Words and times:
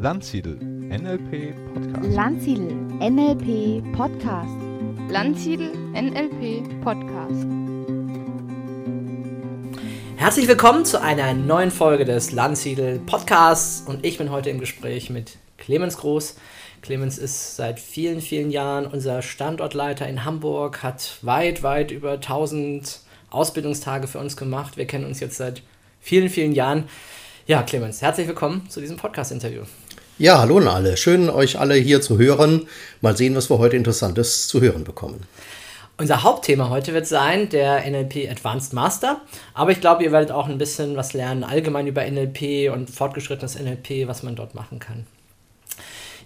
Landsiedel 0.00 0.54
NLP 0.60 1.56
Podcast. 1.74 2.14
Landsiedel 2.14 2.72
NLP 3.00 3.82
Podcast. 3.96 4.54
Landsiedel 5.10 5.72
NLP 5.92 6.84
Podcast. 6.84 7.44
Herzlich 10.16 10.46
willkommen 10.46 10.84
zu 10.84 11.02
einer 11.02 11.34
neuen 11.34 11.72
Folge 11.72 12.04
des 12.04 12.30
Landsiedel 12.30 13.00
Podcasts 13.00 13.82
und 13.88 14.06
ich 14.06 14.18
bin 14.18 14.30
heute 14.30 14.50
im 14.50 14.60
Gespräch 14.60 15.10
mit 15.10 15.36
Clemens 15.56 15.96
Groß. 15.96 16.36
Clemens 16.80 17.18
ist 17.18 17.56
seit 17.56 17.80
vielen, 17.80 18.20
vielen 18.20 18.52
Jahren 18.52 18.86
unser 18.86 19.20
Standortleiter 19.20 20.06
in 20.06 20.24
Hamburg, 20.24 20.84
hat 20.84 21.18
weit, 21.22 21.64
weit 21.64 21.90
über 21.90 22.12
1000 22.12 23.00
Ausbildungstage 23.30 24.06
für 24.06 24.20
uns 24.20 24.36
gemacht. 24.36 24.76
Wir 24.76 24.86
kennen 24.86 25.06
uns 25.06 25.18
jetzt 25.18 25.38
seit 25.38 25.62
vielen, 25.98 26.28
vielen 26.28 26.52
Jahren. 26.52 26.84
Ja, 27.48 27.62
Clemens, 27.64 28.00
herzlich 28.00 28.28
willkommen 28.28 28.68
zu 28.68 28.78
diesem 28.78 28.96
Podcast-Interview. 28.96 29.62
Ja, 30.20 30.40
hallo 30.40 30.58
an 30.58 30.66
alle. 30.66 30.96
Schön, 30.96 31.30
euch 31.30 31.60
alle 31.60 31.76
hier 31.76 32.02
zu 32.02 32.18
hören. 32.18 32.66
Mal 33.00 33.16
sehen, 33.16 33.36
was 33.36 33.50
wir 33.50 33.58
heute 33.58 33.76
Interessantes 33.76 34.48
zu 34.48 34.60
hören 34.60 34.82
bekommen. 34.82 35.20
Unser 35.96 36.24
Hauptthema 36.24 36.70
heute 36.70 36.92
wird 36.92 37.06
sein 37.06 37.48
der 37.50 37.88
NLP 37.88 38.28
Advanced 38.28 38.72
Master. 38.72 39.20
Aber 39.54 39.70
ich 39.70 39.80
glaube, 39.80 40.02
ihr 40.02 40.10
werdet 40.10 40.32
auch 40.32 40.48
ein 40.48 40.58
bisschen 40.58 40.96
was 40.96 41.12
lernen, 41.12 41.44
allgemein 41.44 41.86
über 41.86 42.04
NLP 42.04 42.68
und 42.72 42.90
fortgeschrittenes 42.90 43.60
NLP, 43.60 44.08
was 44.08 44.24
man 44.24 44.34
dort 44.34 44.56
machen 44.56 44.80
kann. 44.80 45.06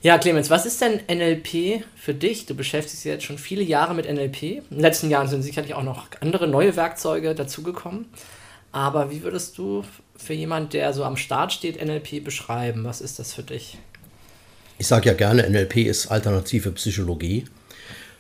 Ja, 0.00 0.16
Clemens, 0.16 0.48
was 0.48 0.64
ist 0.64 0.80
denn 0.80 1.00
NLP 1.06 1.84
für 1.95 2.14
dich? 2.14 2.47
Du 2.47 2.55
beschäftigst 2.55 3.05
dich 3.05 3.12
jetzt 3.12 3.24
schon 3.24 3.36
viele 3.36 3.62
Jahre 3.62 3.92
mit 3.92 4.11
NLP. 4.11 4.42
In 4.42 4.62
den 4.70 4.80
letzten 4.80 5.11
Jahren 5.11 5.28
sind 5.28 5.42
sicherlich 5.42 5.74
auch 5.74 5.83
noch 5.83 6.06
andere 6.20 6.48
neue 6.48 6.77
Werkzeuge 6.77 7.34
dazugekommen. 7.34 8.06
Aber 8.73 9.11
wie 9.11 9.23
würdest 9.23 9.59
du 9.59 9.84
für 10.17 10.33
jemanden, 10.33 10.70
der 10.70 10.92
so 10.95 11.05
am 11.05 11.17
Start 11.17 11.53
steht, 11.53 11.83
NLP 11.84 12.25
beschreiben? 12.25 12.84
Was 12.84 13.01
ist 13.01 13.19
das 13.19 13.34
für 13.34 13.42
dich? 13.42 13.79
Ich 14.79 14.87
sage 14.87 15.11
ja 15.11 15.14
gerne, 15.14 15.48
NLP 15.48 15.77
ist 15.77 16.09
alternative 16.09 16.73
Psychologie. 16.73 17.45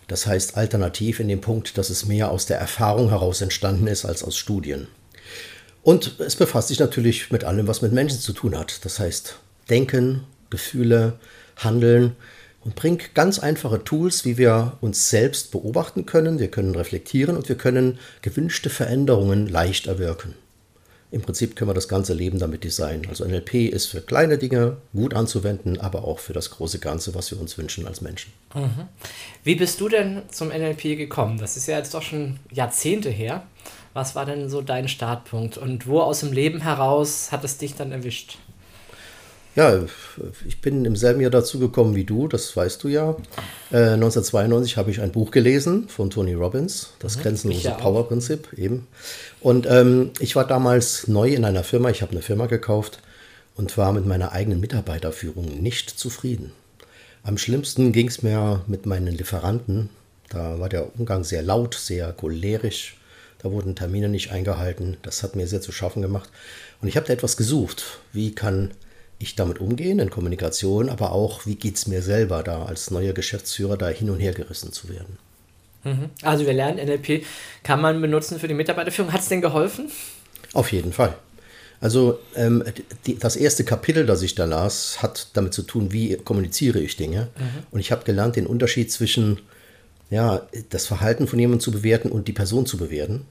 Das 0.08 0.26
heißt 0.26 0.56
alternativ 0.56 1.20
in 1.20 1.28
dem 1.28 1.40
Punkt, 1.40 1.78
dass 1.78 1.88
es 1.88 2.04
mehr 2.04 2.30
aus 2.30 2.44
der 2.44 2.58
Erfahrung 2.58 3.08
heraus 3.08 3.40
entstanden 3.40 3.86
ist 3.86 4.04
als 4.04 4.22
aus 4.22 4.36
Studien. 4.36 4.88
Und 5.82 6.20
es 6.20 6.36
befasst 6.36 6.68
sich 6.68 6.78
natürlich 6.78 7.30
mit 7.30 7.44
allem, 7.44 7.66
was 7.66 7.82
mit 7.82 7.92
Menschen 7.92 8.20
zu 8.20 8.32
tun 8.32 8.56
hat. 8.56 8.84
Das 8.84 8.98
heißt 8.98 9.38
Denken, 9.70 10.24
Gefühle, 10.50 11.14
Handeln 11.56 12.14
und 12.64 12.74
bringt 12.74 13.14
ganz 13.14 13.38
einfache 13.38 13.82
Tools, 13.84 14.24
wie 14.24 14.38
wir 14.38 14.76
uns 14.80 15.10
selbst 15.10 15.50
beobachten 15.50 16.06
können. 16.06 16.38
Wir 16.38 16.48
können 16.48 16.74
reflektieren 16.74 17.36
und 17.36 17.48
wir 17.48 17.56
können 17.56 17.98
gewünschte 18.22 18.70
Veränderungen 18.70 19.48
leicht 19.48 19.86
erwirken. 19.86 20.34
Im 21.12 21.20
Prinzip 21.20 21.56
können 21.56 21.68
wir 21.68 21.74
das 21.74 21.88
ganze 21.88 22.14
Leben 22.14 22.38
damit 22.38 22.64
designen. 22.64 23.06
Also 23.06 23.26
NLP 23.26 23.70
ist 23.70 23.86
für 23.86 24.00
kleine 24.00 24.38
Dinge 24.38 24.78
gut 24.94 25.12
anzuwenden, 25.12 25.78
aber 25.78 26.04
auch 26.04 26.18
für 26.18 26.32
das 26.32 26.50
große 26.50 26.78
Ganze, 26.78 27.14
was 27.14 27.30
wir 27.30 27.38
uns 27.38 27.58
wünschen 27.58 27.86
als 27.86 28.00
Menschen. 28.00 28.32
Mhm. 28.54 28.88
Wie 29.44 29.54
bist 29.54 29.78
du 29.82 29.90
denn 29.90 30.22
zum 30.30 30.48
NLP 30.48 30.96
gekommen? 30.96 31.36
Das 31.36 31.58
ist 31.58 31.66
ja 31.66 31.76
jetzt 31.76 31.92
doch 31.92 32.00
schon 32.00 32.38
Jahrzehnte 32.50 33.10
her. 33.10 33.42
Was 33.92 34.14
war 34.14 34.24
denn 34.24 34.48
so 34.48 34.62
dein 34.62 34.88
Startpunkt 34.88 35.58
und 35.58 35.86
wo 35.86 36.00
aus 36.00 36.20
dem 36.20 36.32
Leben 36.32 36.62
heraus 36.62 37.30
hat 37.30 37.44
es 37.44 37.58
dich 37.58 37.74
dann 37.74 37.92
erwischt? 37.92 38.38
Ja, 39.54 39.84
ich 40.46 40.62
bin 40.62 40.86
im 40.86 40.96
selben 40.96 41.20
Jahr 41.20 41.30
dazu 41.30 41.58
gekommen 41.58 41.94
wie 41.94 42.04
du, 42.04 42.26
das 42.26 42.56
weißt 42.56 42.82
du 42.82 42.88
ja. 42.88 43.16
Äh, 43.70 43.94
1992 43.94 44.78
habe 44.78 44.90
ich 44.90 45.02
ein 45.02 45.12
Buch 45.12 45.30
gelesen 45.30 45.88
von 45.88 46.08
Tony 46.08 46.32
Robbins, 46.32 46.90
das 47.00 47.18
mhm, 47.18 47.22
grenzenlose 47.22 47.68
ja 47.68 47.74
Power-Prinzip 47.74 48.54
eben. 48.56 48.86
Und 49.40 49.66
ähm, 49.68 50.10
ich 50.20 50.36
war 50.36 50.46
damals 50.46 51.06
neu 51.06 51.28
in 51.28 51.44
einer 51.44 51.64
Firma, 51.64 51.90
ich 51.90 52.00
habe 52.00 52.12
eine 52.12 52.22
Firma 52.22 52.46
gekauft 52.46 53.00
und 53.54 53.76
war 53.76 53.92
mit 53.92 54.06
meiner 54.06 54.32
eigenen 54.32 54.58
Mitarbeiterführung 54.60 55.44
nicht 55.62 55.90
zufrieden. 55.90 56.52
Am 57.22 57.36
schlimmsten 57.36 57.92
ging 57.92 58.08
es 58.08 58.22
mir 58.22 58.62
mit 58.66 58.86
meinen 58.86 59.14
Lieferanten. 59.14 59.90
Da 60.30 60.58
war 60.60 60.70
der 60.70 60.98
Umgang 60.98 61.24
sehr 61.24 61.42
laut, 61.42 61.74
sehr 61.74 62.10
cholerisch. 62.12 62.96
Da 63.42 63.52
wurden 63.52 63.76
Termine 63.76 64.08
nicht 64.08 64.30
eingehalten. 64.30 64.96
Das 65.02 65.22
hat 65.22 65.36
mir 65.36 65.46
sehr 65.46 65.60
zu 65.60 65.72
schaffen 65.72 66.00
gemacht. 66.00 66.30
Und 66.80 66.88
ich 66.88 66.96
habe 66.96 67.06
da 67.06 67.12
etwas 67.12 67.36
gesucht. 67.36 67.98
Wie 68.12 68.34
kann 68.34 68.72
ich 69.22 69.36
damit 69.36 69.60
umgehen 69.60 69.98
in 69.98 70.10
Kommunikation, 70.10 70.88
aber 70.88 71.12
auch, 71.12 71.46
wie 71.46 71.54
geht 71.54 71.76
es 71.76 71.86
mir 71.86 72.02
selber 72.02 72.42
da 72.42 72.64
als 72.64 72.90
neuer 72.90 73.12
Geschäftsführer 73.12 73.76
da 73.76 73.88
hin 73.88 74.10
und 74.10 74.20
her 74.20 74.32
gerissen 74.32 74.72
zu 74.72 74.88
werden. 74.88 75.18
Mhm. 75.84 76.10
Also 76.22 76.46
wir 76.46 76.52
lernen, 76.52 76.84
NLP 76.84 77.24
kann 77.62 77.80
man 77.80 78.00
benutzen 78.00 78.38
für 78.38 78.48
die 78.48 78.54
Mitarbeiterführung. 78.54 79.12
Hat 79.12 79.20
es 79.20 79.28
denn 79.28 79.40
geholfen? 79.40 79.90
Auf 80.52 80.72
jeden 80.72 80.92
Fall. 80.92 81.16
Also 81.80 82.20
ähm, 82.36 82.62
die, 83.06 83.18
das 83.18 83.34
erste 83.34 83.64
Kapitel, 83.64 84.06
das 84.06 84.22
ich 84.22 84.36
da 84.36 84.44
las, 84.44 85.02
hat 85.02 85.28
damit 85.32 85.52
zu 85.52 85.62
tun, 85.62 85.90
wie 85.90 86.16
kommuniziere 86.16 86.78
ich 86.78 86.96
Dinge. 86.96 87.28
Mhm. 87.36 87.62
Und 87.72 87.80
ich 87.80 87.90
habe 87.90 88.04
gelernt, 88.04 88.36
den 88.36 88.46
Unterschied 88.46 88.92
zwischen 88.92 89.40
ja, 90.08 90.46
das 90.70 90.86
Verhalten 90.86 91.26
von 91.26 91.38
jemandem 91.38 91.60
zu 91.60 91.72
bewerten 91.72 92.12
und 92.12 92.28
die 92.28 92.32
Person 92.32 92.66
zu 92.66 92.76
bewerten. 92.76 93.24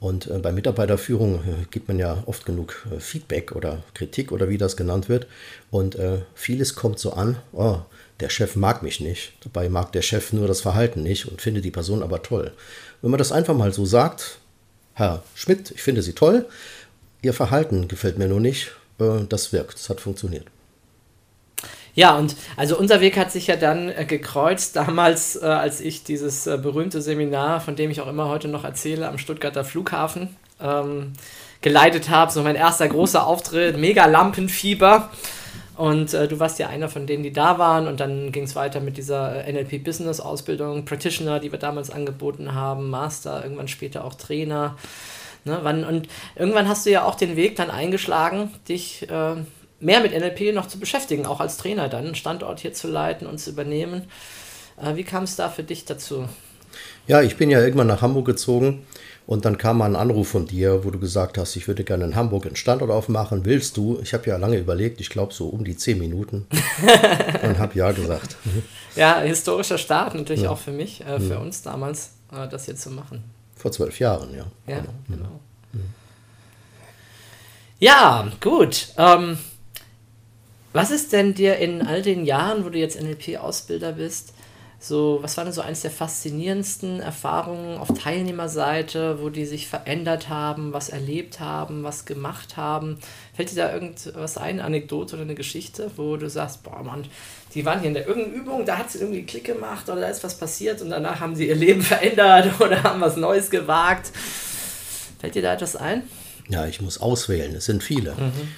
Und 0.00 0.28
äh, 0.28 0.38
bei 0.38 0.50
Mitarbeiterführung 0.50 1.36
äh, 1.36 1.64
gibt 1.70 1.88
man 1.88 1.98
ja 1.98 2.22
oft 2.24 2.46
genug 2.46 2.86
äh, 2.90 3.00
Feedback 3.00 3.52
oder 3.52 3.82
Kritik 3.92 4.32
oder 4.32 4.48
wie 4.48 4.56
das 4.56 4.76
genannt 4.76 5.10
wird. 5.10 5.26
Und 5.70 5.94
äh, 5.96 6.22
vieles 6.34 6.74
kommt 6.74 6.98
so 6.98 7.12
an, 7.12 7.36
oh, 7.52 7.80
der 8.18 8.30
Chef 8.30 8.56
mag 8.56 8.82
mich 8.82 9.00
nicht. 9.00 9.34
Dabei 9.44 9.68
mag 9.68 9.92
der 9.92 10.02
Chef 10.02 10.32
nur 10.32 10.48
das 10.48 10.62
Verhalten 10.62 11.02
nicht 11.02 11.26
und 11.26 11.42
findet 11.42 11.66
die 11.66 11.70
Person 11.70 12.02
aber 12.02 12.22
toll. 12.22 12.52
Wenn 13.02 13.10
man 13.10 13.18
das 13.18 13.30
einfach 13.30 13.54
mal 13.54 13.74
so 13.74 13.84
sagt, 13.84 14.38
Herr 14.94 15.22
Schmidt, 15.34 15.70
ich 15.70 15.82
finde 15.82 16.02
Sie 16.02 16.14
toll, 16.14 16.46
Ihr 17.22 17.34
Verhalten 17.34 17.86
gefällt 17.86 18.16
mir 18.16 18.28
nur 18.28 18.40
nicht, 18.40 18.72
äh, 18.98 19.24
das 19.28 19.52
wirkt, 19.52 19.74
das 19.74 19.90
hat 19.90 20.00
funktioniert. 20.00 20.46
Ja, 21.94 22.16
und 22.16 22.36
also 22.56 22.78
unser 22.78 23.00
Weg 23.00 23.16
hat 23.16 23.32
sich 23.32 23.46
ja 23.46 23.56
dann 23.56 23.88
äh, 23.88 24.04
gekreuzt, 24.04 24.76
damals, 24.76 25.36
äh, 25.36 25.46
als 25.46 25.80
ich 25.80 26.04
dieses 26.04 26.46
äh, 26.46 26.56
berühmte 26.56 27.02
Seminar, 27.02 27.60
von 27.60 27.76
dem 27.76 27.90
ich 27.90 28.00
auch 28.00 28.08
immer 28.08 28.28
heute 28.28 28.48
noch 28.48 28.64
erzähle, 28.64 29.08
am 29.08 29.18
Stuttgarter 29.18 29.64
Flughafen 29.64 30.36
ähm, 30.60 31.12
geleitet 31.60 32.10
habe. 32.10 32.30
So 32.32 32.42
mein 32.42 32.56
erster 32.56 32.88
großer 32.88 33.26
Auftritt, 33.26 33.76
mega 33.76 34.06
Lampenfieber. 34.06 35.10
Und 35.76 36.12
äh, 36.12 36.28
du 36.28 36.38
warst 36.38 36.58
ja 36.58 36.68
einer 36.68 36.90
von 36.90 37.06
denen, 37.06 37.22
die 37.22 37.32
da 37.32 37.58
waren. 37.58 37.88
Und 37.88 38.00
dann 38.00 38.32
ging 38.32 38.44
es 38.44 38.54
weiter 38.54 38.80
mit 38.80 38.96
dieser 38.96 39.46
äh, 39.46 39.52
NLP 39.52 39.82
Business 39.82 40.20
Ausbildung, 40.20 40.84
Practitioner, 40.84 41.40
die 41.40 41.50
wir 41.50 41.58
damals 41.58 41.90
angeboten 41.90 42.54
haben, 42.54 42.90
Master, 42.90 43.42
irgendwann 43.42 43.68
später 43.68 44.04
auch 44.04 44.14
Trainer. 44.14 44.76
Ne, 45.46 45.58
wann, 45.62 45.84
und 45.84 46.06
irgendwann 46.36 46.68
hast 46.68 46.84
du 46.84 46.90
ja 46.90 47.04
auch 47.04 47.14
den 47.14 47.34
Weg 47.34 47.56
dann 47.56 47.70
eingeschlagen, 47.70 48.50
dich 48.68 49.08
äh, 49.08 49.36
mehr 49.80 50.00
mit 50.00 50.12
NLP 50.12 50.54
noch 50.54 50.68
zu 50.68 50.78
beschäftigen, 50.78 51.26
auch 51.26 51.40
als 51.40 51.56
Trainer 51.56 51.88
dann, 51.88 52.06
einen 52.06 52.14
Standort 52.14 52.60
hier 52.60 52.72
zu 52.72 52.88
leiten 52.88 53.26
und 53.26 53.38
zu 53.38 53.50
übernehmen. 53.50 54.04
Äh, 54.80 54.96
wie 54.96 55.04
kam 55.04 55.24
es 55.24 55.36
da 55.36 55.48
für 55.48 55.62
dich 55.62 55.84
dazu? 55.84 56.28
Ja, 57.06 57.22
ich 57.22 57.36
bin 57.36 57.50
ja 57.50 57.60
irgendwann 57.60 57.88
nach 57.88 58.02
Hamburg 58.02 58.26
gezogen 58.26 58.86
und 59.26 59.44
dann 59.44 59.58
kam 59.58 59.78
mal 59.78 59.86
ein 59.86 59.96
Anruf 59.96 60.28
von 60.28 60.46
dir, 60.46 60.84
wo 60.84 60.90
du 60.90 60.98
gesagt 60.98 61.38
hast, 61.38 61.56
ich 61.56 61.66
würde 61.66 61.84
gerne 61.84 62.04
in 62.04 62.14
Hamburg 62.14 62.46
einen 62.46 62.56
Standort 62.56 62.90
aufmachen. 62.90 63.44
Willst 63.44 63.76
du? 63.76 63.98
Ich 64.02 64.14
habe 64.14 64.26
ja 64.28 64.36
lange 64.36 64.58
überlegt, 64.58 65.00
ich 65.00 65.10
glaube 65.10 65.32
so 65.32 65.48
um 65.48 65.64
die 65.64 65.76
zehn 65.76 65.98
Minuten 65.98 66.46
und 67.42 67.58
habe 67.58 67.78
ja 67.78 67.92
gesagt. 67.92 68.36
Ja, 68.96 69.20
historischer 69.20 69.78
Start 69.78 70.14
natürlich 70.14 70.42
ja. 70.42 70.50
auch 70.50 70.58
für 70.58 70.72
mich, 70.72 71.00
äh, 71.02 71.18
für 71.20 71.36
mhm. 71.36 71.42
uns 71.42 71.62
damals, 71.62 72.12
äh, 72.32 72.48
das 72.48 72.66
hier 72.66 72.76
zu 72.76 72.90
machen. 72.90 73.24
Vor 73.56 73.72
zwölf 73.72 73.98
Jahren, 73.98 74.30
ja. 74.34 74.46
Ja, 74.66 74.80
genau. 74.80 74.92
genau. 75.08 75.40
Mhm. 75.72 75.94
Ja, 77.78 78.30
gut. 78.40 78.88
Ähm, 78.96 79.38
was 80.72 80.90
ist 80.90 81.12
denn 81.12 81.34
dir 81.34 81.56
in 81.56 81.86
all 81.86 82.02
den 82.02 82.24
Jahren, 82.24 82.64
wo 82.64 82.68
du 82.68 82.78
jetzt 82.78 83.00
NLP-Ausbilder 83.00 83.92
bist, 83.92 84.34
so, 84.82 85.18
was 85.20 85.36
war 85.36 85.44
denn 85.44 85.52
so 85.52 85.60
eines 85.60 85.82
der 85.82 85.90
faszinierendsten 85.90 87.00
Erfahrungen 87.00 87.76
auf 87.76 87.88
Teilnehmerseite, 87.88 89.18
wo 89.20 89.28
die 89.28 89.44
sich 89.44 89.68
verändert 89.68 90.30
haben, 90.30 90.72
was 90.72 90.88
erlebt 90.88 91.38
haben, 91.38 91.82
was 91.82 92.06
gemacht 92.06 92.56
haben? 92.56 92.98
Fällt 93.34 93.52
dir 93.52 93.56
da 93.56 93.74
irgendwas 93.74 94.38
ein, 94.38 94.52
eine 94.52 94.64
Anekdote 94.64 95.16
oder 95.16 95.24
eine 95.24 95.34
Geschichte, 95.34 95.90
wo 95.96 96.16
du 96.16 96.30
sagst, 96.30 96.62
boah 96.62 96.82
Mann, 96.82 97.04
die 97.54 97.66
waren 97.66 97.80
hier 97.80 97.88
in 97.88 97.94
der 97.94 98.08
irgendeinen 98.08 98.40
Übung, 98.40 98.64
da 98.64 98.78
hat 98.78 98.88
es 98.88 98.94
irgendwie 98.94 99.24
Klick 99.24 99.44
gemacht 99.44 99.90
oder 99.90 100.00
da 100.00 100.08
ist 100.08 100.24
was 100.24 100.38
passiert 100.38 100.80
und 100.80 100.88
danach 100.88 101.20
haben 101.20 101.36
sie 101.36 101.48
ihr 101.48 101.56
Leben 101.56 101.82
verändert 101.82 102.58
oder 102.58 102.82
haben 102.82 103.02
was 103.02 103.18
Neues 103.18 103.50
gewagt. 103.50 104.10
Fällt 105.20 105.34
dir 105.34 105.42
da 105.42 105.52
etwas 105.52 105.76
ein? 105.76 106.04
Ja, 106.48 106.64
ich 106.64 106.80
muss 106.80 107.02
auswählen, 107.02 107.54
es 107.54 107.66
sind 107.66 107.82
viele. 107.82 108.12
Mhm. 108.12 108.48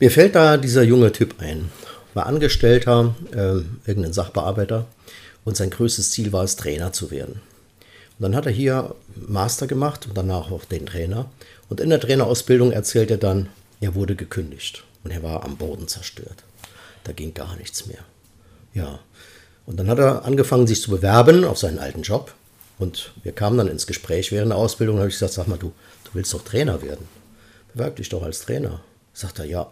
Mir 0.00 0.10
fällt 0.12 0.36
da 0.36 0.56
dieser 0.56 0.84
junge 0.84 1.10
Typ 1.10 1.40
ein. 1.40 1.70
War 2.14 2.26
Angestellter, 2.26 3.14
äh, 3.32 3.62
irgendein 3.86 4.12
Sachbearbeiter 4.12 4.86
und 5.44 5.56
sein 5.56 5.70
größtes 5.70 6.12
Ziel 6.12 6.32
war 6.32 6.44
es, 6.44 6.56
Trainer 6.56 6.92
zu 6.92 7.10
werden. 7.10 7.40
Und 8.18 8.22
dann 8.22 8.36
hat 8.36 8.46
er 8.46 8.52
hier 8.52 8.94
Master 9.14 9.66
gemacht 9.66 10.06
und 10.06 10.16
danach 10.16 10.50
auch 10.50 10.64
den 10.64 10.86
Trainer. 10.86 11.30
Und 11.68 11.80
in 11.80 11.90
der 11.90 12.00
Trainerausbildung 12.00 12.72
erzählt 12.72 13.10
er 13.10 13.16
dann, 13.16 13.48
er 13.80 13.94
wurde 13.94 14.14
gekündigt 14.14 14.84
und 15.04 15.10
er 15.10 15.22
war 15.22 15.44
am 15.44 15.56
Boden 15.56 15.88
zerstört. 15.88 16.44
Da 17.04 17.12
ging 17.12 17.34
gar 17.34 17.56
nichts 17.56 17.86
mehr. 17.86 18.04
Ja. 18.74 19.00
Und 19.66 19.78
dann 19.78 19.88
hat 19.88 19.98
er 19.98 20.24
angefangen, 20.24 20.66
sich 20.66 20.80
zu 20.80 20.90
bewerben 20.90 21.44
auf 21.44 21.58
seinen 21.58 21.78
alten 21.78 22.02
Job. 22.02 22.34
Und 22.78 23.12
wir 23.22 23.32
kamen 23.32 23.58
dann 23.58 23.68
ins 23.68 23.86
Gespräch 23.86 24.30
während 24.30 24.50
der 24.52 24.58
Ausbildung 24.58 24.96
und 24.96 25.00
habe 25.00 25.08
ich 25.08 25.16
gesagt, 25.16 25.32
sag 25.32 25.48
mal, 25.48 25.58
du, 25.58 25.72
du 26.04 26.10
willst 26.12 26.32
doch 26.32 26.42
Trainer 26.42 26.82
werden. 26.82 27.06
Bewerb 27.72 27.96
dich 27.96 28.08
doch 28.08 28.22
als 28.22 28.40
Trainer. 28.40 28.80
Sagt 29.12 29.40
er, 29.40 29.44
ja, 29.44 29.68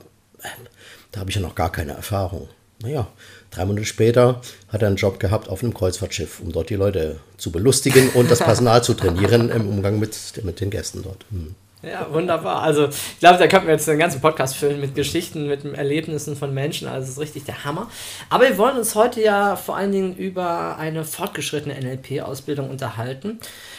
da 1.13 1.21
habe 1.21 1.31
ich 1.31 1.37
ja 1.37 1.43
noch 1.43 1.55
gar 1.55 1.73
keine 1.73 1.93
Erfahrung. 1.93 2.49
naja, 2.83 3.09
drei 3.51 3.65
Monate 3.65 3.87
später 3.87 4.41
hat 4.69 4.83
er 4.83 4.89
einen 4.89 4.97
Job 4.97 5.19
gehabt 5.19 5.49
auf 5.49 5.63
einem 5.63 5.73
Kreuzfahrtschiff, 5.73 6.41
um 6.41 6.53
dort 6.53 6.69
die 6.71 6.77
Leute 6.77 7.21
zu 7.39 7.51
belustigen 7.51 8.11
und 8.11 8.31
das 8.31 8.41
Personal 8.41 8.85
zu 8.85 8.95
trainieren 8.95 9.51
im 9.51 9.69
Umgang 9.69 9.99
mit, 9.99 10.15
mit 10.45 10.61
den 10.61 10.71
Gästen 10.71 11.03
dort. 11.03 11.25
Hm. 11.31 11.55
Ja, 11.83 12.07
wunderbar. 12.11 12.63
Also 12.63 12.89
ich 12.89 13.19
glaube, 13.21 13.39
da 13.39 13.47
könnten 13.47 13.67
wir 13.67 13.75
jetzt 13.75 13.89
einen 13.89 13.99
ganzen 13.99 14.23
Podcast 14.23 14.57
füllen 14.57 14.81
mit 14.81 14.95
Geschichten, 14.95 15.47
mit 15.47 15.63
Erlebnissen 15.65 16.35
von 16.35 16.55
Menschen. 16.55 16.89
Also 16.89 17.05
es 17.05 17.11
ist 17.11 17.21
richtig 17.21 17.45
der 17.45 17.65
Hammer. 17.65 17.91
Aber 18.31 18.45
wir 18.45 18.57
wollen 18.57 18.79
uns 18.79 18.95
heute 18.95 19.21
ja 19.21 19.57
vor 19.57 19.77
allen 19.77 19.93
Dingen 19.93 20.17
über 20.17 20.79
eine 20.79 21.05
fortgeschrittene 21.05 21.79
NLP-Ausbildung 21.79 22.71
unterhalten. 22.71 23.39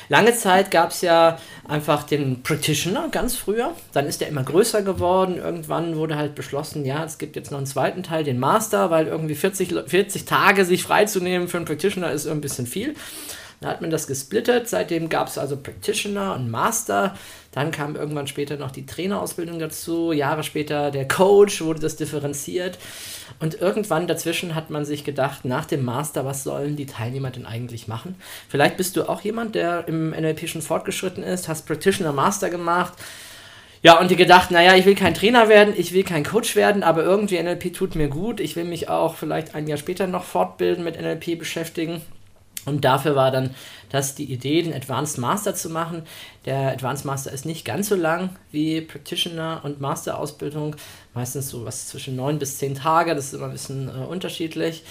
Lange 0.09 0.35
Zeit 0.35 0.69
gab 0.69 0.91
es 0.91 1.01
ja 1.01 1.39
einfach 1.67 2.03
den 2.03 2.43
Practitioner 2.43 3.09
ganz 3.09 3.35
früher. 3.35 3.73
Dann 3.93 4.05
ist 4.05 4.21
der 4.21 4.27
immer 4.27 4.43
größer 4.43 4.83
geworden. 4.83 5.37
Irgendwann 5.37 5.95
wurde 5.95 6.17
halt 6.17 6.35
beschlossen, 6.35 6.85
ja, 6.85 7.03
es 7.03 7.17
gibt 7.17 7.35
jetzt 7.35 7.49
noch 7.51 7.57
einen 7.57 7.67
zweiten 7.67 8.03
Teil, 8.03 8.23
den 8.23 8.37
Master, 8.39 8.91
weil 8.91 9.07
irgendwie 9.07 9.35
40, 9.35 9.73
40 9.87 10.25
Tage 10.25 10.65
sich 10.65 10.83
freizunehmen 10.83 11.47
für 11.47 11.57
einen 11.57 11.65
Practitioner 11.65 12.11
ist 12.11 12.27
ein 12.27 12.41
bisschen 12.41 12.67
viel. 12.67 12.93
Dann 13.59 13.71
hat 13.71 13.81
man 13.81 13.89
das 13.89 14.07
gesplittet. 14.07 14.69
Seitdem 14.69 15.09
gab 15.09 15.27
es 15.27 15.37
also 15.37 15.57
Practitioner 15.57 16.35
und 16.35 16.49
Master. 16.49 17.15
Dann 17.57 17.71
kam 17.71 17.95
irgendwann 17.95 18.27
später 18.27 18.55
noch 18.55 18.69
die 18.69 18.85
Trainerausbildung 18.85 19.57
dazu. 19.57 20.11
Jahre 20.11 20.43
später 20.43 20.91
der 20.91 21.07
Coach, 21.07 21.61
wurde 21.61 21.79
das 21.79 21.95
differenziert. 21.95 22.77
Und 23.39 23.59
irgendwann 23.59 24.05
dazwischen 24.05 24.53
hat 24.53 24.69
man 24.69 24.85
sich 24.85 25.03
gedacht, 25.03 25.43
nach 25.43 25.65
dem 25.65 25.83
Master, 25.83 26.23
was 26.23 26.43
sollen 26.43 26.75
die 26.75 26.85
Teilnehmer 26.85 27.31
denn 27.31 27.47
eigentlich 27.47 27.87
machen? 27.87 28.13
Vielleicht 28.47 28.77
bist 28.77 28.95
du 28.95 29.09
auch 29.09 29.21
jemand, 29.21 29.55
der 29.55 29.87
im 29.87 30.11
NLP 30.11 30.47
schon 30.47 30.61
fortgeschritten 30.61 31.23
ist, 31.23 31.47
hast 31.47 31.65
Practitioner 31.65 32.13
Master 32.13 32.51
gemacht. 32.51 32.93
Ja, 33.81 33.99
und 33.99 34.11
die 34.11 34.17
gedacht, 34.17 34.51
naja, 34.51 34.75
ich 34.75 34.85
will 34.85 34.93
kein 34.93 35.15
Trainer 35.15 35.49
werden, 35.49 35.73
ich 35.75 35.93
will 35.93 36.03
kein 36.03 36.23
Coach 36.23 36.55
werden, 36.55 36.83
aber 36.83 37.03
irgendwie 37.03 37.41
NLP 37.41 37.73
tut 37.73 37.95
mir 37.95 38.07
gut. 38.07 38.39
Ich 38.39 38.55
will 38.55 38.65
mich 38.65 38.87
auch 38.87 39.15
vielleicht 39.15 39.55
ein 39.55 39.65
Jahr 39.65 39.79
später 39.79 40.05
noch 40.05 40.25
fortbilden, 40.25 40.83
mit 40.83 41.01
NLP 41.01 41.39
beschäftigen. 41.39 42.03
Und 42.67 42.83
dafür 42.83 43.15
war 43.15 43.31
dann 43.31 43.55
das 43.89 44.13
die 44.13 44.31
Idee, 44.31 44.61
den 44.61 44.73
Advanced 44.73 45.17
Master 45.17 45.55
zu 45.55 45.69
machen. 45.69 46.03
Der 46.45 46.73
Advanced 46.73 47.05
Master 47.05 47.31
ist 47.31 47.45
nicht 47.45 47.63
ganz 47.63 47.87
so 47.87 47.95
lang 47.95 48.35
wie 48.51 48.81
Practitioner 48.81 49.61
und 49.63 49.79
Master-Ausbildung. 49.79 50.75
Meistens 51.13 51.49
so 51.49 51.65
was 51.65 51.87
zwischen 51.87 52.17
neun 52.17 52.39
bis 52.39 52.57
zehn 52.57 52.75
Tage, 52.75 53.15
das 53.15 53.27
ist 53.27 53.33
immer 53.33 53.45
ein 53.45 53.53
bisschen 53.53 53.87
äh, 53.87 54.05
unterschiedlich. 54.05 54.83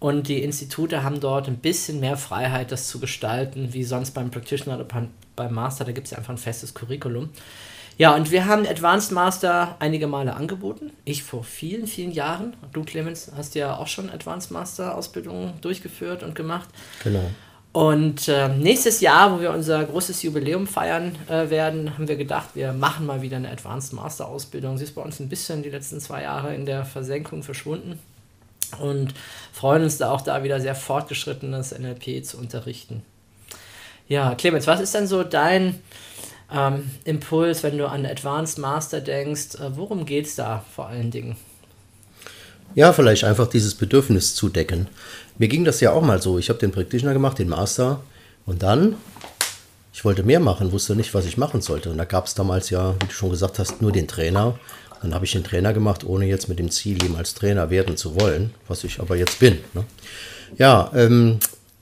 Und 0.00 0.28
die 0.28 0.42
Institute 0.42 1.04
haben 1.04 1.20
dort 1.20 1.46
ein 1.46 1.58
bisschen 1.58 2.00
mehr 2.00 2.16
Freiheit, 2.16 2.72
das 2.72 2.88
zu 2.88 2.98
gestalten, 2.98 3.74
wie 3.74 3.84
sonst 3.84 4.10
beim 4.10 4.30
Practitioner 4.30 4.80
oder 4.80 5.08
beim 5.36 5.54
Master. 5.54 5.84
Da 5.84 5.92
gibt 5.92 6.06
es 6.06 6.10
ja 6.10 6.18
einfach 6.18 6.32
ein 6.32 6.38
festes 6.38 6.74
Curriculum. 6.74 7.30
Ja, 8.00 8.14
und 8.14 8.30
wir 8.30 8.46
haben 8.46 8.66
Advanced 8.66 9.12
Master 9.12 9.76
einige 9.78 10.06
Male 10.06 10.32
angeboten. 10.32 10.90
Ich 11.04 11.22
vor 11.22 11.44
vielen, 11.44 11.86
vielen 11.86 12.12
Jahren. 12.12 12.56
Du, 12.72 12.82
Clemens, 12.82 13.30
hast 13.36 13.54
ja 13.54 13.76
auch 13.76 13.88
schon 13.88 14.08
Advanced 14.08 14.50
Master 14.50 14.96
Ausbildung 14.96 15.52
durchgeführt 15.60 16.22
und 16.22 16.34
gemacht. 16.34 16.70
Genau. 17.04 17.30
Und 17.72 18.26
äh, 18.26 18.48
nächstes 18.48 19.02
Jahr, 19.02 19.34
wo 19.36 19.42
wir 19.42 19.50
unser 19.50 19.84
großes 19.84 20.22
Jubiläum 20.22 20.66
feiern 20.66 21.14
äh, 21.28 21.50
werden, 21.50 21.92
haben 21.92 22.08
wir 22.08 22.16
gedacht, 22.16 22.48
wir 22.54 22.72
machen 22.72 23.04
mal 23.04 23.20
wieder 23.20 23.36
eine 23.36 23.50
Advanced 23.50 23.92
Master 23.92 24.28
Ausbildung. 24.28 24.78
Sie 24.78 24.84
ist 24.84 24.94
bei 24.94 25.02
uns 25.02 25.20
ein 25.20 25.28
bisschen 25.28 25.62
die 25.62 25.68
letzten 25.68 26.00
zwei 26.00 26.22
Jahre 26.22 26.54
in 26.54 26.64
der 26.64 26.86
Versenkung 26.86 27.42
verschwunden 27.42 27.98
und 28.78 29.12
freuen 29.52 29.82
uns 29.82 29.98
da 29.98 30.10
auch 30.10 30.22
da 30.22 30.42
wieder 30.42 30.58
sehr 30.58 30.74
fortgeschrittenes 30.74 31.78
NLP 31.78 32.24
zu 32.24 32.38
unterrichten. 32.38 33.02
Ja, 34.08 34.34
Clemens, 34.34 34.66
was 34.66 34.80
ist 34.80 34.94
denn 34.94 35.06
so 35.06 35.22
dein 35.22 35.78
ähm, 36.52 36.90
Impuls, 37.04 37.62
wenn 37.62 37.78
du 37.78 37.88
an 37.88 38.06
Advanced 38.06 38.58
Master 38.58 39.00
denkst. 39.00 39.56
Äh, 39.56 39.76
worum 39.76 40.04
geht 40.04 40.26
es 40.26 40.36
da 40.36 40.64
vor 40.74 40.88
allen 40.88 41.10
Dingen? 41.10 41.36
Ja, 42.74 42.92
vielleicht 42.92 43.24
einfach 43.24 43.48
dieses 43.48 43.74
Bedürfnis 43.74 44.34
zu 44.34 44.48
decken. 44.48 44.86
Mir 45.38 45.48
ging 45.48 45.64
das 45.64 45.80
ja 45.80 45.92
auch 45.92 46.02
mal 46.02 46.22
so. 46.22 46.38
Ich 46.38 46.48
habe 46.48 46.58
den 46.58 46.70
Practitioner 46.70 47.12
gemacht, 47.12 47.38
den 47.38 47.48
Master. 47.48 48.00
Und 48.46 48.62
dann, 48.62 48.96
ich 49.92 50.04
wollte 50.04 50.22
mehr 50.22 50.40
machen, 50.40 50.72
wusste 50.72 50.94
nicht, 50.94 51.12
was 51.14 51.26
ich 51.26 51.36
machen 51.36 51.62
sollte. 51.62 51.90
Und 51.90 51.98
da 51.98 52.04
gab 52.04 52.26
es 52.26 52.34
damals 52.34 52.70
ja, 52.70 52.94
wie 53.00 53.06
du 53.06 53.12
schon 53.12 53.30
gesagt 53.30 53.58
hast, 53.58 53.82
nur 53.82 53.92
den 53.92 54.06
Trainer. 54.06 54.58
Dann 55.02 55.14
habe 55.14 55.24
ich 55.24 55.32
den 55.32 55.44
Trainer 55.44 55.72
gemacht, 55.72 56.04
ohne 56.04 56.26
jetzt 56.26 56.48
mit 56.48 56.58
dem 56.58 56.70
Ziel, 56.70 57.02
ihm 57.02 57.16
als 57.16 57.34
Trainer 57.34 57.70
werden 57.70 57.96
zu 57.96 58.20
wollen, 58.20 58.52
was 58.68 58.84
ich 58.84 59.00
aber 59.00 59.16
jetzt 59.16 59.38
bin. 59.38 59.58
Ne? 59.72 59.84
Ja, 60.58 60.90
ähm, 60.94 61.38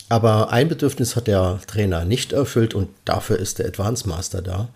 aber 0.08 0.50
ein 0.50 0.68
Bedürfnis 0.68 1.16
hat 1.16 1.26
der 1.26 1.60
Trainer 1.66 2.04
nicht 2.04 2.32
erfüllt 2.32 2.74
und 2.74 2.88
dafür 3.04 3.38
ist 3.38 3.58
der 3.58 3.66
Advanced 3.66 4.06
Master 4.06 4.42
da. 4.42 4.68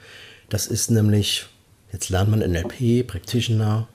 Das 0.48 0.66
ist 0.66 0.90
nämlich, 0.90 1.46
jetzt 1.92 2.10
lernt 2.10 2.30
man 2.30 2.40
NLP, 2.40 3.06
Practitioner, 3.06 3.88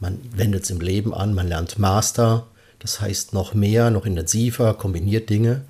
man 0.00 0.18
wendet 0.34 0.64
es 0.64 0.70
im 0.70 0.80
Leben 0.80 1.14
an, 1.14 1.34
man 1.34 1.48
lernt 1.48 1.78
Master, 1.78 2.46
das 2.80 3.00
heißt 3.00 3.32
noch 3.32 3.54
mehr, 3.54 3.90
noch 3.90 4.04
intensiver, 4.04 4.74
kombiniert 4.74 5.30
Dinge. 5.30 5.62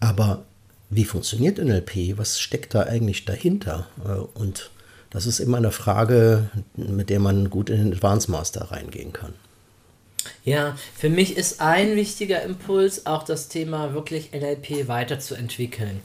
Aber 0.00 0.44
wie 0.90 1.04
funktioniert 1.04 1.58
NLP? 1.58 2.16
Was 2.16 2.40
steckt 2.40 2.74
da 2.74 2.84
eigentlich 2.84 3.26
dahinter? 3.26 3.86
Äh, 4.04 4.38
und 4.38 4.70
das 5.10 5.26
ist 5.26 5.38
immer 5.38 5.58
eine 5.58 5.70
Frage, 5.70 6.50
mit 6.74 7.10
der 7.10 7.20
man 7.20 7.50
gut 7.50 7.70
in 7.70 7.78
den 7.78 7.92
Advanced 7.92 8.28
Master 8.28 8.70
reingehen 8.70 9.12
kann. 9.12 9.34
Ja, 10.44 10.76
für 10.96 11.10
mich 11.10 11.36
ist 11.36 11.60
ein 11.60 11.96
wichtiger 11.96 12.42
Impuls 12.42 13.06
auch 13.06 13.22
das 13.22 13.48
Thema 13.48 13.94
wirklich 13.94 14.32
NLP 14.32 14.88
weiterzuentwickeln. 14.88 16.00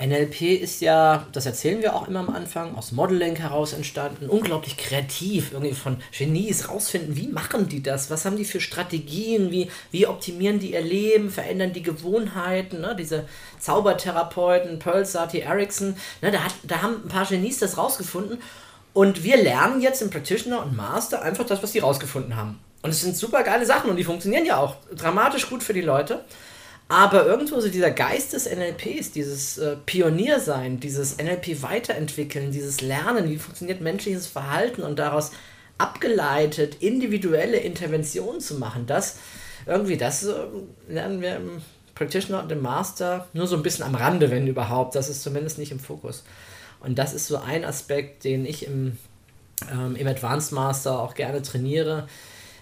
NLP 0.00 0.60
ist 0.60 0.80
ja, 0.80 1.26
das 1.32 1.46
erzählen 1.46 1.80
wir 1.80 1.94
auch 1.94 2.08
immer 2.08 2.20
am 2.20 2.30
Anfang, 2.30 2.74
aus 2.76 2.92
Modeling 2.92 3.36
heraus 3.36 3.72
entstanden, 3.72 4.28
unglaublich 4.28 4.76
kreativ, 4.76 5.52
irgendwie 5.52 5.74
von 5.74 5.98
Genies 6.16 6.68
rausfinden, 6.68 7.14
wie 7.14 7.28
machen 7.28 7.68
die 7.68 7.82
das, 7.82 8.10
was 8.10 8.24
haben 8.24 8.36
die 8.36 8.44
für 8.44 8.60
Strategien, 8.60 9.50
wie, 9.50 9.70
wie 9.90 10.06
optimieren 10.06 10.58
die 10.58 10.72
ihr 10.72 10.80
Leben, 10.80 11.30
verändern 11.30 11.72
die 11.72 11.82
Gewohnheiten, 11.82 12.80
ne? 12.80 12.96
diese 12.98 13.28
Zaubertherapeuten, 13.60 14.78
Pearl 14.78 15.06
Sati 15.06 15.40
Erickson, 15.40 15.94
ne? 16.20 16.32
da, 16.32 16.44
hat, 16.44 16.54
da 16.64 16.82
haben 16.82 17.02
ein 17.04 17.08
paar 17.08 17.26
Genies 17.26 17.58
das 17.58 17.78
rausgefunden 17.78 18.38
und 18.94 19.22
wir 19.22 19.36
lernen 19.36 19.80
jetzt 19.82 20.02
im 20.02 20.10
Practitioner 20.10 20.62
und 20.62 20.76
Master 20.76 21.22
einfach 21.22 21.46
das, 21.46 21.62
was 21.62 21.72
die 21.72 21.78
rausgefunden 21.78 22.34
haben. 22.34 22.58
Und 22.82 22.90
es 22.90 23.00
sind 23.00 23.16
super 23.16 23.44
geile 23.44 23.64
Sachen 23.64 23.90
und 23.90 23.96
die 23.96 24.04
funktionieren 24.04 24.44
ja 24.44 24.58
auch 24.58 24.76
dramatisch 24.94 25.48
gut 25.48 25.62
für 25.62 25.72
die 25.72 25.80
Leute. 25.80 26.24
Aber 26.88 27.24
irgendwo 27.24 27.58
so 27.60 27.68
dieser 27.68 27.90
Geist 27.90 28.32
des 28.32 28.44
NLPs, 28.44 29.12
dieses 29.12 29.56
äh, 29.56 29.76
Pioniersein, 29.86 30.78
dieses 30.80 31.16
NLP 31.16 31.62
weiterentwickeln, 31.62 32.50
dieses 32.50 32.80
Lernen, 32.80 33.30
wie 33.30 33.38
funktioniert 33.38 33.80
menschliches 33.80 34.26
Verhalten 34.26 34.82
und 34.82 34.98
daraus 34.98 35.30
abgeleitet 35.78 36.76
individuelle 36.80 37.56
Interventionen 37.56 38.40
zu 38.40 38.56
machen, 38.56 38.86
das 38.86 39.16
irgendwie, 39.66 39.96
das 39.96 40.24
äh, 40.24 40.34
lernen 40.88 41.22
wir 41.22 41.36
im 41.36 41.62
Practitioner 41.94 42.42
und 42.42 42.52
im 42.52 42.60
Master 42.60 43.28
nur 43.32 43.46
so 43.46 43.56
ein 43.56 43.62
bisschen 43.62 43.84
am 43.84 43.94
Rande, 43.94 44.30
wenn 44.30 44.46
überhaupt. 44.46 44.94
Das 44.94 45.08
ist 45.08 45.22
zumindest 45.22 45.58
nicht 45.58 45.72
im 45.72 45.80
Fokus. 45.80 46.24
Und 46.80 46.98
das 46.98 47.14
ist 47.14 47.26
so 47.26 47.38
ein 47.38 47.64
Aspekt, 47.64 48.24
den 48.24 48.44
ich 48.44 48.66
im, 48.66 48.98
ähm, 49.70 49.94
im 49.96 50.06
Advanced 50.06 50.52
Master 50.52 51.00
auch 51.00 51.14
gerne 51.14 51.42
trainiere 51.42 52.08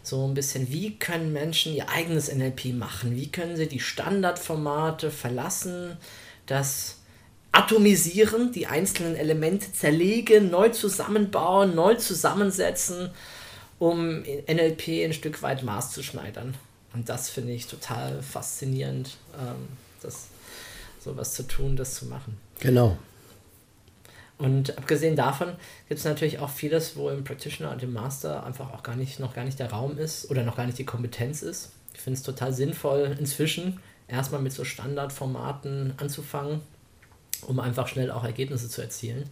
so 0.03 0.27
ein 0.27 0.35
bisschen, 0.35 0.73
wie 0.73 0.97
können 0.97 1.33
Menschen 1.33 1.75
ihr 1.75 1.89
eigenes 1.89 2.33
NLP 2.33 2.73
machen? 2.75 3.17
Wie 3.17 3.31
können 3.31 3.57
sie 3.57 3.69
die 3.69 3.81
Standardformate 3.81 5.11
verlassen, 5.11 5.97
das 6.47 6.97
atomisieren, 7.53 8.53
die 8.53 8.67
einzelnen 8.67 9.17
Elemente 9.17 9.73
zerlegen, 9.73 10.51
neu 10.51 10.71
zusammenbauen, 10.71 11.75
neu 11.75 11.95
zusammensetzen, 11.97 13.11
um 13.79 14.23
NLP 14.23 15.05
ein 15.05 15.13
Stück 15.13 15.43
weit 15.43 15.63
maßzuschneidern. 15.63 16.55
Und 16.93 17.09
das 17.09 17.31
finde 17.31 17.53
ich 17.53 17.67
total 17.67 18.23
faszinierend, 18.23 19.17
ähm, 19.39 19.69
das 20.03 20.29
sowas 21.03 21.35
zu 21.35 21.45
tun, 21.45 21.77
das 21.77 21.95
zu 21.95 22.07
machen. 22.07 22.39
Genau. 22.61 22.99
Und 24.41 24.79
abgesehen 24.79 25.17
davon 25.17 25.49
gibt 25.89 25.99
es 25.99 26.07
natürlich 26.07 26.39
auch 26.39 26.49
vieles, 26.49 26.97
wo 26.97 27.11
im 27.11 27.25
Practitioner 27.25 27.73
und 27.73 27.83
im 27.83 27.93
Master 27.93 28.43
einfach 28.47 28.73
auch 28.73 28.83
gar 28.83 28.97
nicht, 28.97 29.21
noch 29.21 29.35
gar 29.35 29.45
nicht 29.45 29.59
der 29.59 29.71
Raum 29.71 29.99
ist 29.99 30.31
oder 30.31 30.45
noch 30.45 30.57
gar 30.57 30.65
nicht 30.65 30.79
die 30.79 30.87
Kompetenz 30.87 31.43
ist. 31.43 31.73
Ich 31.93 32.01
finde 32.01 32.17
es 32.17 32.23
total 32.23 32.55
sinnvoll, 32.55 33.15
inzwischen 33.19 33.81
erstmal 34.09 34.41
mit 34.41 34.55
so 34.55 34.65
Standardformaten 34.65 35.93
anzufangen, 35.99 36.63
um 37.43 37.61
einfach 37.61 37.87
schnell 37.87 38.11
auch 38.11 38.25
Ergebnisse 38.25 38.71
zu 38.71 38.81
erzielen. 38.81 39.29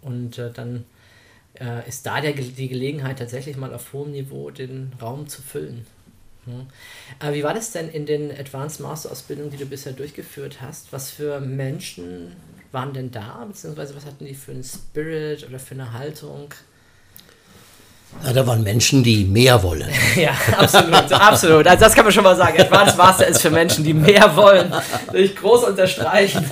Und 0.00 0.38
äh, 0.38 0.52
dann 0.52 0.84
äh, 1.54 1.88
ist 1.88 2.06
da 2.06 2.20
der, 2.20 2.32
die 2.32 2.68
Gelegenheit, 2.68 3.18
tatsächlich 3.18 3.56
mal 3.56 3.74
auf 3.74 3.92
hohem 3.92 4.12
Niveau 4.12 4.50
den 4.50 4.92
Raum 5.02 5.26
zu 5.26 5.42
füllen. 5.42 5.88
Hm. 6.46 6.66
Aber 7.18 7.34
wie 7.34 7.42
war 7.42 7.54
das 7.54 7.72
denn 7.72 7.88
in 7.88 8.06
den 8.06 8.30
Advanced 8.30 8.80
Master 8.80 9.10
Ausbildungen, 9.10 9.50
die 9.50 9.58
du 9.58 9.66
bisher 9.66 9.92
durchgeführt 9.92 10.60
hast? 10.60 10.92
Was 10.92 11.10
für 11.10 11.40
Menschen 11.40 12.36
waren 12.72 12.92
denn 12.92 13.10
da? 13.10 13.44
Beziehungsweise 13.46 13.94
was 13.94 14.06
hatten 14.06 14.24
die 14.24 14.34
für 14.34 14.52
einen 14.52 14.64
Spirit 14.64 15.46
oder 15.48 15.58
für 15.58 15.74
eine 15.74 15.92
Haltung? 15.92 16.54
Na, 18.24 18.32
da 18.32 18.46
waren 18.46 18.62
Menschen, 18.62 19.02
die 19.04 19.24
mehr 19.24 19.62
wollen. 19.62 19.88
ja, 20.16 20.32
absolut, 20.56 21.12
absolut. 21.12 21.66
Also 21.66 21.84
das 21.84 21.94
kann 21.94 22.04
man 22.04 22.12
schon 22.12 22.24
mal 22.24 22.36
sagen. 22.36 22.60
Advanced 22.60 22.96
Master 22.96 23.26
ist 23.26 23.40
für 23.40 23.50
Menschen, 23.50 23.84
die 23.84 23.94
mehr 23.94 24.34
wollen. 24.34 24.72
Will 25.12 25.24
ich 25.24 25.36
groß 25.36 25.64
unterstreichen. 25.64 26.44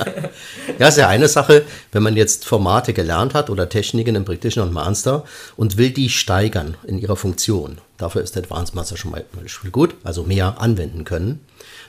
ja, 0.78 0.88
ist 0.88 0.98
ja 0.98 1.08
eine 1.08 1.28
Sache, 1.28 1.64
wenn 1.90 2.02
man 2.02 2.16
jetzt 2.16 2.44
Formate 2.44 2.92
gelernt 2.92 3.34
hat 3.34 3.50
oder 3.50 3.68
Techniken 3.68 4.14
im 4.14 4.24
Practitioner 4.24 4.66
und 4.66 4.72
Master 4.72 5.24
und 5.56 5.76
will 5.76 5.90
die 5.90 6.08
steigern 6.08 6.76
in 6.86 6.98
ihrer 6.98 7.16
Funktion, 7.16 7.78
Dafür 7.98 8.22
ist 8.22 8.36
Advanced 8.36 8.74
Master 8.74 8.96
schon 8.96 9.10
mal 9.10 9.24
gut, 9.72 9.96
also 10.04 10.22
mehr 10.22 10.60
anwenden 10.60 11.04
können, 11.04 11.40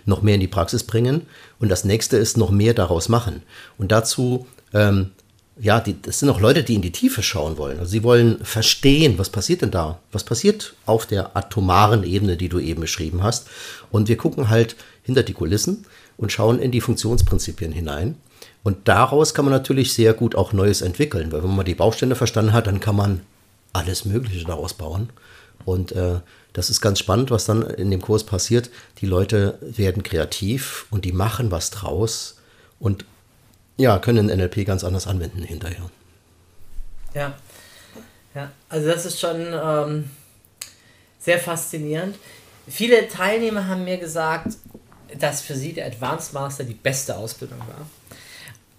noch 0.06 0.24
mehr 0.24 0.36
in 0.36 0.42
die 0.42 0.48
Praxis 0.48 0.84
bringen. 0.84 1.28
Und 1.60 1.70
das 1.70 1.86
nächste 1.86 2.18
ist 2.18 2.36
noch 2.36 2.50
mehr 2.50 2.74
daraus 2.74 3.10
machen. 3.10 3.44
Und 3.78 3.92
dazu, 3.92 4.48
ähm, 4.74 5.12
ja, 5.62 5.80
die, 5.80 6.02
das 6.02 6.20
sind 6.20 6.30
auch 6.30 6.40
Leute, 6.40 6.64
die 6.64 6.76
in 6.76 6.82
die 6.82 6.92
Tiefe 6.92 7.22
schauen 7.22 7.58
wollen. 7.58 7.78
Also 7.80 7.92
sie 7.92 8.04
wollen 8.04 8.44
verstehen, 8.44 9.20
was 9.20 9.30
passiert 9.30 9.62
denn 9.62 9.72
da? 9.72 10.00
Was 10.12 10.24
passiert 10.24 10.74
auf 10.86 11.06
der 11.06 11.38
atomaren 11.38 12.04
Ebene, 12.04 12.38
die 12.38 12.50
du 12.50 12.60
eben 12.60 12.82
beschrieben 12.82 13.22
hast? 13.22 13.48
Und 13.92 14.08
wir 14.08 14.18
gucken 14.18 14.50
halt 14.50 14.76
hinter 15.04 15.22
die 15.22 15.34
Kulissen 15.34 15.86
und 16.18 16.32
schauen 16.32 16.60
in 16.60 16.72
die 16.72 16.82
Funktionsprinzipien 16.82 17.72
hinein. 17.72 18.16
Und 18.64 18.88
daraus 18.88 19.34
kann 19.34 19.46
man 19.46 19.54
natürlich 19.54 19.94
sehr 19.94 20.14
gut 20.14 20.34
auch 20.34 20.54
Neues 20.54 20.82
entwickeln, 20.82 21.32
weil 21.32 21.44
wenn 21.44 21.56
man 21.56 21.66
die 21.66 21.76
Baustände 21.76 22.16
verstanden 22.16 22.54
hat, 22.54 22.66
dann 22.66 22.80
kann 22.80 22.96
man 22.96 23.22
alles 23.74 24.06
Mögliche 24.06 24.46
daraus 24.46 24.74
bauen. 24.74 25.10
Und 25.66 25.92
äh, 25.92 26.20
das 26.54 26.70
ist 26.70 26.82
ganz 26.82 27.00
spannend, 27.00 27.32
was 27.32 27.46
dann 27.46 27.62
in 27.62 27.92
dem 27.92 28.02
Kurs 28.02 28.26
passiert. 28.26 28.70
Die 29.02 29.06
Leute 29.06 29.58
werden 29.62 30.04
kreativ 30.04 30.88
und 30.90 31.06
die 31.06 31.12
machen 31.12 31.52
was 31.52 31.70
draus 31.70 32.38
und 32.80 33.06
ja, 33.78 33.98
können 34.00 34.28
NLP 34.28 34.66
ganz 34.66 34.84
anders 34.84 35.08
anwenden 35.08 35.42
hinterher. 35.42 35.90
Ja, 37.14 37.34
ja 38.36 38.52
also 38.68 38.88
das 38.88 39.06
ist 39.06 39.20
schon 39.20 39.48
ähm, 39.54 40.10
sehr 41.20 41.40
faszinierend. 41.40 42.18
Viele 42.68 43.08
Teilnehmer 43.08 43.68
haben 43.68 43.86
mir 43.86 43.98
gesagt, 43.98 44.58
dass 45.18 45.42
für 45.42 45.56
sie 45.56 45.74
der 45.74 45.88
Advanced 45.88 46.34
Master 46.34 46.64
die 46.64 46.74
beste 46.74 47.16
Ausbildung 47.16 47.60
war. 47.60 47.88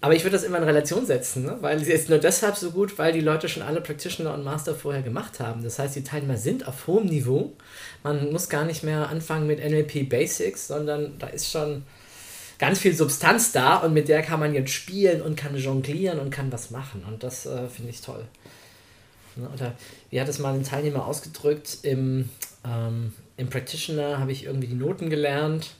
Aber 0.03 0.15
ich 0.15 0.23
würde 0.23 0.35
das 0.35 0.43
immer 0.43 0.57
in 0.57 0.63
Relation 0.63 1.05
setzen, 1.05 1.43
ne? 1.45 1.57
weil 1.61 1.83
sie 1.83 1.91
ist 1.91 2.09
nur 2.09 2.17
deshalb 2.17 2.55
so 2.55 2.71
gut, 2.71 2.97
weil 2.97 3.13
die 3.13 3.21
Leute 3.21 3.47
schon 3.47 3.61
alle 3.61 3.81
Practitioner 3.81 4.33
und 4.33 4.43
Master 4.43 4.73
vorher 4.73 5.03
gemacht 5.03 5.39
haben. 5.39 5.63
Das 5.63 5.77
heißt, 5.77 5.95
die 5.95 6.03
Teilnehmer 6.03 6.37
sind 6.37 6.67
auf 6.67 6.87
hohem 6.87 7.05
Niveau. 7.05 7.53
Man 8.01 8.31
muss 8.31 8.49
gar 8.49 8.65
nicht 8.65 8.81
mehr 8.81 9.09
anfangen 9.09 9.45
mit 9.45 9.59
NLP 9.59 10.09
Basics, 10.09 10.67
sondern 10.67 11.19
da 11.19 11.27
ist 11.27 11.51
schon 11.51 11.83
ganz 12.57 12.79
viel 12.79 12.95
Substanz 12.95 13.51
da 13.51 13.77
und 13.77 13.93
mit 13.93 14.07
der 14.07 14.23
kann 14.23 14.39
man 14.39 14.55
jetzt 14.55 14.71
spielen 14.71 15.21
und 15.21 15.35
kann 15.37 15.55
jonglieren 15.55 16.19
und 16.19 16.31
kann 16.31 16.51
was 16.51 16.71
machen. 16.71 17.03
Und 17.07 17.21
das 17.21 17.45
äh, 17.45 17.67
finde 17.67 17.91
ich 17.91 18.01
toll. 18.01 18.25
Ne? 19.35 19.47
Oder 19.53 19.75
wie 20.09 20.19
hat 20.19 20.27
es 20.27 20.39
mal 20.39 20.55
ein 20.55 20.63
Teilnehmer 20.63 21.05
ausgedrückt? 21.05 21.77
Im, 21.83 22.27
ähm, 22.65 23.13
im 23.37 23.49
Practitioner 23.51 24.17
habe 24.17 24.31
ich 24.31 24.45
irgendwie 24.45 24.67
die 24.67 24.73
Noten 24.73 25.11
gelernt 25.11 25.75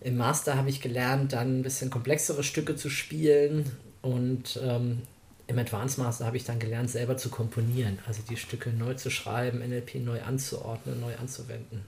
im 0.00 0.16
Master 0.16 0.56
habe 0.56 0.70
ich 0.70 0.80
gelernt, 0.80 1.32
dann 1.32 1.60
ein 1.60 1.62
bisschen 1.62 1.90
komplexere 1.90 2.42
Stücke 2.42 2.76
zu 2.76 2.88
spielen 2.90 3.70
und 4.02 4.60
ähm, 4.62 5.02
im 5.48 5.58
Advanced 5.58 5.98
Master 5.98 6.26
habe 6.26 6.36
ich 6.36 6.44
dann 6.44 6.58
gelernt, 6.58 6.90
selber 6.90 7.16
zu 7.16 7.30
komponieren, 7.30 7.98
also 8.06 8.22
die 8.28 8.36
Stücke 8.36 8.70
neu 8.70 8.94
zu 8.94 9.10
schreiben, 9.10 9.58
NLP 9.60 9.96
neu 9.96 10.20
anzuordnen, 10.22 11.00
neu 11.00 11.16
anzuwenden. 11.16 11.84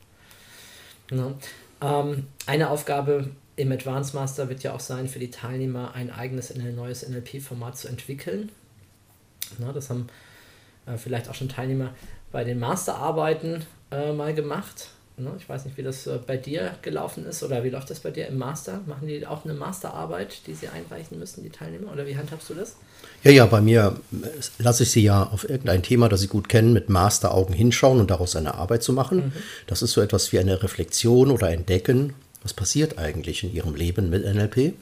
Ja. 1.11 1.35
Ähm, 1.83 2.27
eine 2.47 2.71
Aufgabe 2.71 3.31
im 3.57 3.71
Advanced 3.71 4.15
Master 4.15 4.49
wird 4.49 4.63
ja 4.63 4.73
auch 4.73 4.81
sein, 4.81 5.09
für 5.09 5.19
die 5.19 5.31
Teilnehmer 5.31 5.95
ein 5.95 6.11
eigenes 6.11 6.55
neues 6.55 7.07
NLP-Format 7.07 7.77
zu 7.77 7.89
entwickeln. 7.89 8.51
Ja, 9.59 9.73
das 9.73 9.91
haben 9.91 10.09
äh, 10.87 10.97
vielleicht 10.97 11.29
auch 11.29 11.35
schon 11.35 11.51
Teilnehmer 11.51 11.95
bei 12.33 12.45
den 12.45 12.59
Masterarbeiten 12.59 13.67
äh, 13.91 14.13
mal 14.13 14.35
gemacht. 14.35 14.89
Ne? 15.23 15.33
Ich 15.39 15.49
weiß 15.49 15.65
nicht, 15.65 15.77
wie 15.77 15.83
das 15.83 16.07
äh, 16.07 16.19
bei 16.27 16.37
dir 16.37 16.75
gelaufen 16.83 17.27
ist 17.27 17.43
oder 17.43 17.63
wie 17.65 17.71
läuft 17.71 17.91
das 17.91 18.01
bei 18.01 18.11
dir 18.11 18.27
im 18.27 18.39
Master? 18.39 18.81
Machen 18.87 19.09
die 19.09 19.27
auch 19.27 19.45
eine 19.45 19.55
Masterarbeit, 19.55 20.47
die 20.47 20.55
sie 20.55 20.69
einreichen 20.69 21.19
müssen, 21.19 21.43
die 21.43 21.51
Teilnehmer? 21.51 21.93
Oder 21.93 22.07
wie 22.07 22.17
handhabst 22.17 22.51
du 22.51 22.55
das? 22.55 22.77
Ja, 23.23 23.31
ja, 23.31 23.47
bei 23.47 23.61
mir 23.61 23.97
äh, 24.13 24.27
lasse 24.59 24.85
ich 24.85 24.91
sie 24.91 25.03
ja 25.03 25.23
auf 25.25 25.49
irgendein 25.49 25.83
Thema, 25.83 26.09
das 26.09 26.21
sie 26.21 26.29
gut 26.29 26.49
kennen, 26.49 26.73
mit 26.73 26.89
Masteraugen 26.89 27.55
hinschauen 27.55 28.01
und 28.01 28.11
daraus 28.11 28.37
eine 28.37 28.55
Arbeit 28.55 28.83
zu 28.83 28.93
machen. 28.93 29.27
Mhm. 29.27 29.33
Das 29.67 29.83
ist 29.83 29.93
so 29.93 30.01
etwas 30.01 30.33
wie 30.33 30.39
eine 30.39 30.63
Reflexion 30.63 31.31
oder 31.31 31.51
Entdecken. 31.51 32.15
Was 32.43 32.55
passiert 32.55 32.99
eigentlich 32.99 33.45
in 33.45 33.53
ihrem 33.53 33.75
Leben 33.75 34.11
mit 34.11 34.25
NLP? 34.25 34.75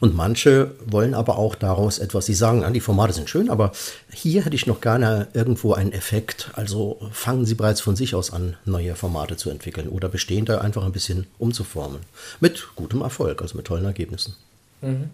Und 0.00 0.14
manche 0.14 0.72
wollen 0.84 1.14
aber 1.14 1.38
auch 1.38 1.54
daraus 1.54 1.98
etwas, 1.98 2.26
sie 2.26 2.34
sagen, 2.34 2.64
ah, 2.64 2.70
die 2.70 2.80
Formate 2.80 3.12
sind 3.12 3.30
schön, 3.30 3.50
aber 3.50 3.72
hier 4.12 4.44
hätte 4.44 4.56
ich 4.56 4.66
noch 4.66 4.80
gerne 4.80 5.28
irgendwo 5.32 5.72
einen 5.72 5.92
Effekt. 5.92 6.50
Also 6.54 7.00
fangen 7.12 7.46
sie 7.46 7.54
bereits 7.54 7.80
von 7.80 7.96
sich 7.96 8.14
aus 8.14 8.32
an, 8.32 8.56
neue 8.64 8.94
Formate 8.94 9.36
zu 9.36 9.50
entwickeln 9.50 9.88
oder 9.88 10.08
bestehende 10.08 10.60
einfach 10.60 10.84
ein 10.84 10.92
bisschen 10.92 11.26
umzuformen. 11.38 12.00
Mit 12.40 12.68
gutem 12.76 13.00
Erfolg, 13.00 13.40
also 13.42 13.56
mit 13.56 13.66
tollen 13.66 13.84
Ergebnissen. 13.84 14.36
Mhm. 14.82 15.10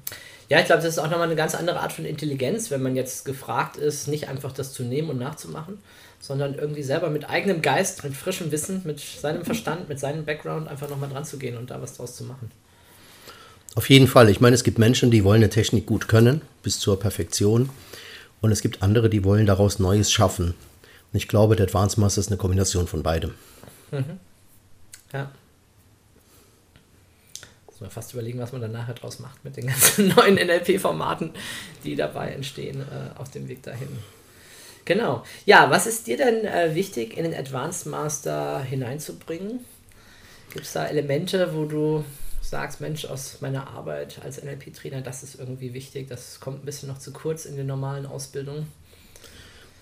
Ja, 0.48 0.58
ich 0.60 0.66
glaube, 0.66 0.82
das 0.82 0.94
ist 0.94 0.98
auch 0.98 1.08
nochmal 1.08 1.28
eine 1.28 1.36
ganz 1.36 1.54
andere 1.54 1.80
Art 1.80 1.92
von 1.92 2.04
Intelligenz, 2.04 2.70
wenn 2.70 2.82
man 2.82 2.96
jetzt 2.96 3.24
gefragt 3.24 3.76
ist, 3.76 4.08
nicht 4.08 4.28
einfach 4.28 4.52
das 4.52 4.72
zu 4.72 4.82
nehmen 4.82 5.08
und 5.08 5.18
nachzumachen, 5.18 5.78
sondern 6.20 6.54
irgendwie 6.54 6.82
selber 6.82 7.08
mit 7.08 7.28
eigenem 7.30 7.62
Geist, 7.62 8.04
mit 8.04 8.14
frischem 8.14 8.52
Wissen, 8.52 8.82
mit 8.84 9.00
seinem 9.00 9.44
Verstand, 9.44 9.88
mit 9.88 9.98
seinem 9.98 10.24
Background 10.24 10.68
einfach 10.68 10.90
nochmal 10.90 11.08
dran 11.08 11.24
zu 11.24 11.38
gehen 11.38 11.56
und 11.56 11.70
da 11.70 11.80
was 11.80 11.94
draus 11.96 12.16
zu 12.16 12.24
machen. 12.24 12.50
Auf 13.74 13.88
jeden 13.88 14.06
Fall. 14.06 14.28
Ich 14.28 14.40
meine, 14.40 14.54
es 14.54 14.64
gibt 14.64 14.78
Menschen, 14.78 15.10
die 15.10 15.24
wollen 15.24 15.42
eine 15.42 15.50
Technik 15.50 15.86
gut 15.86 16.08
können, 16.08 16.42
bis 16.62 16.78
zur 16.78 17.00
Perfektion. 17.00 17.70
Und 18.40 18.52
es 18.52 18.60
gibt 18.60 18.82
andere, 18.82 19.08
die 19.08 19.24
wollen 19.24 19.46
daraus 19.46 19.78
Neues 19.78 20.12
schaffen. 20.12 20.54
Und 21.12 21.16
ich 21.16 21.28
glaube, 21.28 21.56
der 21.56 21.66
Advanced 21.66 21.98
Master 21.98 22.20
ist 22.20 22.28
eine 22.28 22.36
Kombination 22.36 22.86
von 22.86 23.02
beidem. 23.02 23.34
Mhm. 23.90 24.18
Ja. 25.12 25.30
Muss 27.66 27.80
man 27.80 27.90
fast 27.90 28.12
überlegen, 28.12 28.40
was 28.40 28.52
man 28.52 28.60
dann 28.60 28.72
nachher 28.72 28.94
draus 28.94 29.20
macht 29.20 29.44
mit 29.44 29.56
den 29.56 29.68
ganzen 29.68 30.08
neuen 30.16 30.34
NLP-Formaten, 30.34 31.30
die 31.84 31.96
dabei 31.96 32.30
entstehen 32.30 32.80
äh, 32.80 33.18
auf 33.18 33.30
dem 33.30 33.48
Weg 33.48 33.62
dahin. 33.62 33.88
Genau. 34.84 35.24
Ja, 35.46 35.70
was 35.70 35.86
ist 35.86 36.06
dir 36.08 36.16
denn 36.16 36.44
äh, 36.44 36.74
wichtig, 36.74 37.16
in 37.16 37.24
den 37.24 37.34
Advanced 37.34 37.86
Master 37.86 38.60
hineinzubringen? 38.60 39.60
Gibt 40.52 40.66
es 40.66 40.72
da 40.72 40.86
Elemente, 40.86 41.54
wo 41.54 41.64
du 41.64 42.04
sagst, 42.52 42.82
Mensch, 42.82 43.06
aus 43.06 43.38
meiner 43.40 43.68
Arbeit 43.68 44.20
als 44.22 44.42
NLP-Trainer, 44.42 45.00
das 45.00 45.22
ist 45.22 45.40
irgendwie 45.40 45.72
wichtig, 45.72 46.08
das 46.08 46.38
kommt 46.38 46.62
ein 46.62 46.66
bisschen 46.66 46.90
noch 46.90 46.98
zu 46.98 47.10
kurz 47.10 47.46
in 47.46 47.56
den 47.56 47.66
normalen 47.66 48.04
Ausbildungen? 48.04 48.66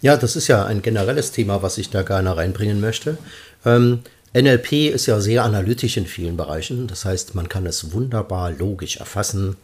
Ja, 0.03 0.17
das 0.17 0.37
ist 0.37 0.47
ja 0.47 0.65
ein 0.65 0.81
generelles 0.81 1.33
Thema, 1.33 1.63
was 1.63 1.79
ich 1.79 1.91
da 1.91 2.03
gerne 2.03 2.37
reinbringen 2.37 2.81
möchte. 2.81 3.19
Ähm, 3.67 4.03
NLP 4.35 4.89
ist 4.95 5.07
ja 5.07 5.21
sehr 5.21 5.43
analytisch 5.43 5.97
in 5.97 6.07
vielen 6.07 6.37
Bereichen. 6.37 6.87
Das 6.87 7.05
heißt, 7.05 7.35
man 7.35 7.49
kann 7.49 7.67
es 7.67 7.91
wunderbar 7.93 8.53
logisch 8.53 8.99
erfassen 8.99 9.57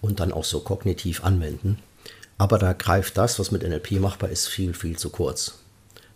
und 0.00 0.20
dann 0.20 0.32
auch 0.32 0.44
so 0.44 0.60
kognitiv 0.60 1.24
anwenden. 1.24 1.78
Aber 2.38 2.58
da 2.58 2.72
greift 2.72 3.18
das, 3.18 3.40
was 3.40 3.50
mit 3.50 3.64
NLP 3.64 3.98
machbar 3.98 4.30
ist, 4.30 4.46
viel, 4.46 4.74
viel 4.74 4.96
zu 4.96 5.10
kurz. 5.10 5.58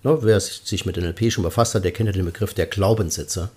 Ne, 0.04 0.16
wer 0.22 0.38
sich 0.38 0.86
mit 0.86 0.96
NLP 0.96 1.32
schon 1.32 1.42
befasst 1.42 1.74
hat, 1.74 1.82
der 1.82 1.90
kennt 1.90 2.06
ja 2.06 2.12
den 2.12 2.26
Begriff 2.26 2.54
der 2.54 2.66
Glaubenssätze. 2.66 3.50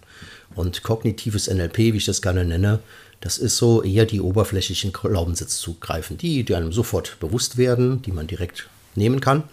Und 0.55 0.83
kognitives 0.83 1.47
NLP, 1.47 1.77
wie 1.77 1.97
ich 1.97 2.05
das 2.05 2.21
gerne 2.21 2.45
nenne, 2.45 2.79
das 3.21 3.37
ist 3.37 3.57
so 3.57 3.83
eher 3.83 4.05
die 4.05 4.19
oberflächlichen 4.19 4.91
Glaubenssätze 4.91 5.57
zugreifen, 5.57 6.17
die, 6.17 6.43
die 6.43 6.55
einem 6.55 6.73
sofort 6.73 7.19
bewusst 7.19 7.57
werden, 7.57 8.01
die 8.01 8.11
man 8.11 8.27
direkt 8.27 8.67
nehmen 8.95 9.21
kann. 9.21 9.43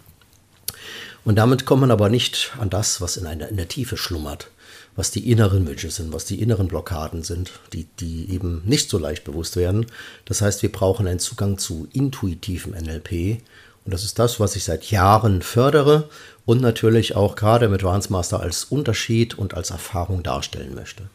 Und 1.24 1.36
damit 1.36 1.66
kommt 1.66 1.82
man 1.82 1.90
aber 1.90 2.08
nicht 2.08 2.52
an 2.58 2.70
das, 2.70 3.00
was 3.02 3.18
in, 3.18 3.26
einer, 3.26 3.48
in 3.48 3.56
der 3.56 3.68
Tiefe 3.68 3.98
schlummert, 3.98 4.50
was 4.96 5.10
die 5.10 5.30
inneren 5.30 5.66
Wünsche 5.66 5.90
sind, 5.90 6.12
was 6.12 6.24
die 6.24 6.40
inneren 6.40 6.68
Blockaden 6.68 7.22
sind, 7.22 7.52
die, 7.74 7.86
die 8.00 8.30
eben 8.32 8.62
nicht 8.64 8.88
so 8.88 8.96
leicht 8.96 9.24
bewusst 9.24 9.56
werden. 9.56 9.86
Das 10.24 10.40
heißt, 10.40 10.62
wir 10.62 10.72
brauchen 10.72 11.06
einen 11.06 11.18
Zugang 11.18 11.58
zu 11.58 11.86
intuitivem 11.92 12.72
NLP. 12.72 13.42
Und 13.84 13.92
das 13.92 14.04
ist 14.04 14.18
das, 14.18 14.40
was 14.40 14.56
ich 14.56 14.64
seit 14.64 14.90
Jahren 14.90 15.42
fördere 15.42 16.08
und 16.48 16.62
natürlich 16.62 17.14
auch 17.14 17.36
gerade 17.36 17.68
mit 17.68 17.84
Advanced 17.84 18.10
Master 18.10 18.40
als 18.40 18.64
Unterschied 18.64 19.36
und 19.36 19.52
als 19.52 19.68
Erfahrung 19.68 20.22
darstellen 20.22 20.74
möchte. 20.74 21.10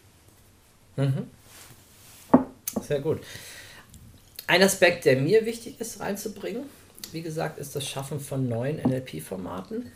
Mhm. 0.96 1.26
Sehr 2.80 3.00
gut. 3.00 3.20
Ein 4.46 4.62
Aspekt, 4.62 5.06
der 5.06 5.18
mir 5.18 5.48
wichtig 5.48 5.82
ist 5.82 6.00
reinzubringen, 6.00 6.66
wie 7.14 7.24
gesagt, 7.24 7.58
ist 7.58 7.76
das 7.76 7.88
Schaffen 7.90 8.20
von 8.20 8.48
neuen 8.48 8.78
NLP-Formaten. 8.78 9.92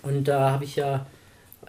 Und 0.00 0.24
da 0.24 0.52
habe 0.52 0.64
ich 0.64 0.74
ja 0.74 1.04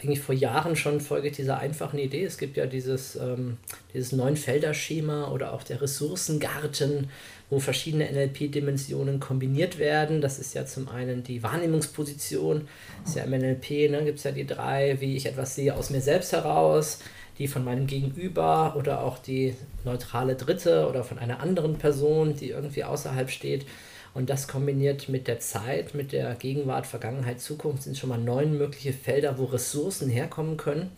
eigentlich 0.02 0.22
vor 0.22 0.34
Jahren 0.34 0.76
schon 0.76 1.00
folge 1.00 1.32
dieser 1.32 1.60
einfachen 1.60 2.00
Idee. 2.00 2.24
Es 2.24 2.38
gibt 2.38 2.58
ja 2.58 2.66
dieses, 2.66 3.16
ähm, 3.16 3.58
dieses 3.94 4.12
Neun-Felder-Schema 4.12 5.30
oder 5.32 5.54
auch 5.54 5.64
der 5.64 5.82
Ressourcengarten, 5.82 7.10
wo 7.50 7.60
verschiedene 7.60 8.12
NLP-Dimensionen 8.12 9.20
kombiniert 9.20 9.78
werden. 9.78 10.22
Das 10.22 10.40
ist 10.40 10.56
ja 10.56 10.66
zum 10.66 10.90
einen 10.90 11.24
die 11.24 11.44
Wahrnehmungsposition, 11.44 12.68
ist 13.06 13.16
ja 13.16 13.24
im 13.24 13.32
NLP, 13.32 13.92
ne, 13.92 14.04
gibt 14.04 14.18
es 14.18 14.24
ja 14.24 14.32
die 14.32 14.48
drei, 14.48 15.00
wie 15.02 15.16
ich 15.16 15.26
etwas 15.26 15.56
sehe 15.56 15.76
aus 15.76 15.90
mir 15.90 16.02
selbst 16.02 16.34
heraus, 16.34 17.00
die 17.38 17.48
von 17.48 17.64
meinem 17.64 17.88
Gegenüber 17.88 18.76
oder 18.78 19.04
auch 19.04 19.20
die 19.20 19.56
neutrale 19.84 20.36
Dritte 20.36 20.88
oder 20.88 21.04
von 21.04 21.20
einer 21.20 21.40
anderen 21.40 21.78
Person, 21.78 22.36
die 22.36 22.50
irgendwie 22.50 22.84
außerhalb 22.84 23.30
steht. 23.30 23.66
Und 24.14 24.30
das 24.30 24.48
kombiniert 24.48 25.08
mit 25.08 25.28
der 25.28 25.40
Zeit, 25.40 25.96
mit 25.96 26.12
der 26.12 26.36
Gegenwart, 26.36 26.86
Vergangenheit, 26.86 27.40
Zukunft 27.40 27.84
sind 27.84 27.98
schon 27.98 28.10
mal 28.10 28.18
neun 28.18 28.58
mögliche 28.58 28.92
Felder, 28.92 29.38
wo 29.38 29.46
Ressourcen 29.46 30.10
herkommen 30.10 30.58
können. 30.58 30.92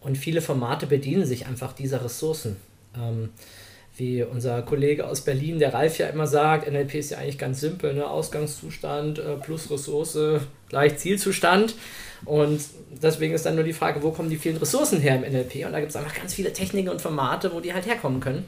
Und 0.00 0.18
viele 0.18 0.40
Formate 0.40 0.86
bedienen 0.86 1.26
sich 1.26 1.46
einfach 1.46 1.72
dieser 1.72 2.04
Ressourcen. 2.04 2.56
Ähm, 2.96 3.30
wie 3.96 4.22
unser 4.22 4.62
Kollege 4.62 5.06
aus 5.06 5.20
Berlin, 5.20 5.58
der 5.58 5.74
Ralf 5.74 5.98
ja 5.98 6.08
immer 6.08 6.26
sagt, 6.26 6.70
NLP 6.70 6.94
ist 6.94 7.10
ja 7.10 7.18
eigentlich 7.18 7.38
ganz 7.38 7.60
simpel, 7.60 7.92
ne? 7.92 8.08
Ausgangszustand 8.08 9.18
äh, 9.18 9.36
plus 9.36 9.70
Ressource 9.70 10.18
gleich 10.68 10.96
Zielzustand. 10.96 11.74
Und 12.24 12.60
deswegen 13.02 13.34
ist 13.34 13.46
dann 13.46 13.56
nur 13.56 13.64
die 13.64 13.72
Frage, 13.72 14.02
wo 14.02 14.10
kommen 14.10 14.30
die 14.30 14.36
vielen 14.36 14.56
Ressourcen 14.56 15.00
her 15.00 15.16
im 15.16 15.30
NLP? 15.30 15.66
Und 15.66 15.72
da 15.72 15.80
gibt 15.80 15.90
es 15.90 15.96
einfach 15.96 16.14
ganz 16.14 16.34
viele 16.34 16.52
Techniken 16.52 16.88
und 16.88 17.00
Formate, 17.00 17.52
wo 17.52 17.60
die 17.60 17.74
halt 17.74 17.86
herkommen 17.86 18.20
können. 18.20 18.46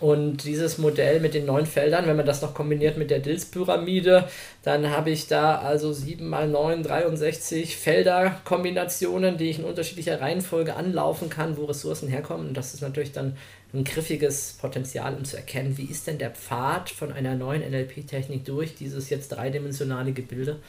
Und 0.00 0.44
dieses 0.44 0.78
Modell 0.78 1.20
mit 1.20 1.34
den 1.34 1.46
neun 1.46 1.66
Feldern, 1.66 2.06
wenn 2.06 2.16
man 2.16 2.26
das 2.26 2.40
noch 2.40 2.54
kombiniert 2.54 2.96
mit 2.96 3.10
der 3.10 3.18
Dills-Pyramide, 3.18 4.28
dann 4.62 4.90
habe 4.90 5.10
ich 5.10 5.26
da 5.26 5.58
also 5.58 5.92
7 5.92 6.28
mal 6.28 6.48
9, 6.48 6.84
63 6.84 7.76
Felder-Kombinationen, 7.76 9.38
die 9.38 9.50
ich 9.50 9.58
in 9.58 9.64
unterschiedlicher 9.64 10.20
Reihenfolge 10.20 10.76
anlaufen 10.76 11.30
kann, 11.30 11.56
wo 11.56 11.64
Ressourcen 11.64 12.08
herkommen. 12.08 12.48
Und 12.48 12.56
das 12.56 12.74
ist 12.74 12.80
natürlich 12.80 13.12
dann 13.12 13.36
ein 13.74 13.84
griffiges 13.84 14.56
Potenzial, 14.60 15.14
um 15.14 15.24
zu 15.24 15.36
erkennen, 15.36 15.76
wie 15.76 15.86
ist 15.86 16.06
denn 16.06 16.18
der 16.18 16.30
Pfad 16.30 16.90
von 16.90 17.12
einer 17.12 17.34
neuen 17.34 17.68
NLP-Technik 17.68 18.44
durch 18.44 18.74
dieses 18.74 19.10
jetzt 19.10 19.28
dreidimensionale 19.30 20.12
Gebilde, 20.12 20.60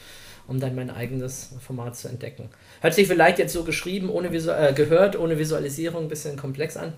um 0.48 0.60
dann 0.60 0.76
mein 0.76 0.90
eigenes 0.90 1.54
Format 1.66 1.96
zu 1.96 2.08
entdecken. 2.08 2.50
Hört 2.82 2.96
sich 2.96 3.08
vielleicht 3.08 3.40
jetzt 3.40 3.54
so 3.54 3.64
geschrieben, 3.64 4.10
ohne 4.10 4.32
Visu 4.34 4.50
äh, 4.50 4.74
gehört, 4.74 5.18
ohne 5.18 5.38
Visualisierung 5.38 6.04
ein 6.04 6.10
bisschen 6.10 6.36
komplex 6.36 6.76
an. 6.76 6.94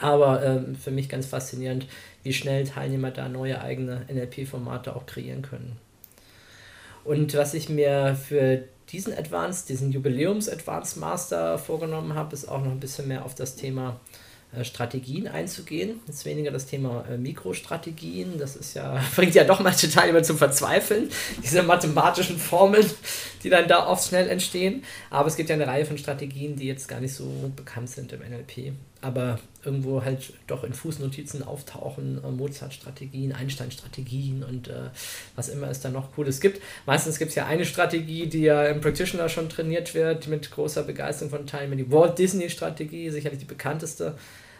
Aber 0.00 0.42
ähm, 0.42 0.74
für 0.76 0.90
mich 0.90 1.08
ganz 1.08 1.26
faszinierend, 1.26 1.86
wie 2.22 2.32
schnell 2.32 2.66
Teilnehmer 2.66 3.10
da 3.10 3.28
neue 3.28 3.60
eigene 3.60 4.06
NLP-Formate 4.12 4.96
auch 4.96 5.06
kreieren 5.06 5.42
können. 5.42 5.76
Und 7.04 7.34
was 7.34 7.54
ich 7.54 7.68
mir 7.68 8.16
für 8.16 8.64
diesen 8.90 9.16
Advanced, 9.16 9.68
diesen 9.68 9.92
Jubiläums-Advanced 9.92 10.96
Master 10.98 11.58
vorgenommen 11.58 12.14
habe, 12.14 12.34
ist 12.34 12.48
auch 12.48 12.62
noch 12.62 12.72
ein 12.72 12.80
bisschen 12.80 13.08
mehr 13.08 13.24
auf 13.24 13.34
das 13.34 13.56
Thema 13.56 14.00
äh, 14.56 14.64
Strategien 14.64 15.28
einzugehen. 15.28 16.00
Jetzt 16.06 16.24
weniger 16.24 16.50
das 16.50 16.66
Thema 16.66 17.04
äh, 17.10 17.16
Mikrostrategien. 17.16 18.38
Das 18.38 18.56
ist 18.56 18.74
ja, 18.74 19.02
bringt 19.16 19.34
ja 19.34 19.44
doch 19.44 19.60
manche 19.60 19.90
Teilnehmer 19.90 20.22
zum 20.22 20.38
Verzweifeln, 20.38 21.10
diese 21.42 21.62
mathematischen 21.62 22.38
Formeln, 22.38 22.88
die 23.42 23.50
dann 23.50 23.68
da 23.68 23.86
oft 23.86 24.08
schnell 24.08 24.28
entstehen. 24.28 24.84
Aber 25.10 25.28
es 25.28 25.36
gibt 25.36 25.50
ja 25.50 25.56
eine 25.56 25.66
Reihe 25.66 25.84
von 25.84 25.98
Strategien, 25.98 26.56
die 26.56 26.66
jetzt 26.66 26.88
gar 26.88 27.00
nicht 27.00 27.14
so 27.14 27.52
bekannt 27.54 27.90
sind 27.90 28.12
im 28.12 28.20
NLP. 28.20 28.72
Aber 29.04 29.38
irgendwo 29.64 30.02
halt 30.02 30.32
doch 30.46 30.64
in 30.64 30.72
Fußnotizen 30.72 31.42
auftauchen, 31.42 32.22
äh, 32.24 32.30
Mozart-Strategien, 32.30 33.32
Einstein-Strategien 33.32 34.42
und 34.42 34.68
äh, 34.68 34.90
was 35.36 35.48
immer 35.48 35.68
es 35.68 35.80
da 35.80 35.90
noch 35.90 36.12
Cooles 36.14 36.40
gibt. 36.40 36.62
Meistens 36.86 37.18
gibt 37.18 37.30
es 37.30 37.34
ja 37.34 37.46
eine 37.46 37.64
Strategie, 37.64 38.26
die 38.26 38.42
ja 38.42 38.66
im 38.66 38.80
Practitioner 38.80 39.28
schon 39.28 39.48
trainiert 39.48 39.94
wird, 39.94 40.28
mit 40.28 40.50
großer 40.50 40.82
Begeisterung 40.82 41.30
von 41.30 41.46
Teilnehmern. 41.46 41.78
Die 41.78 41.92
Walt 41.92 42.18
Disney-Strategie, 42.18 43.10
sicherlich 43.10 43.40
die 43.40 43.46
bekannteste 43.46 44.14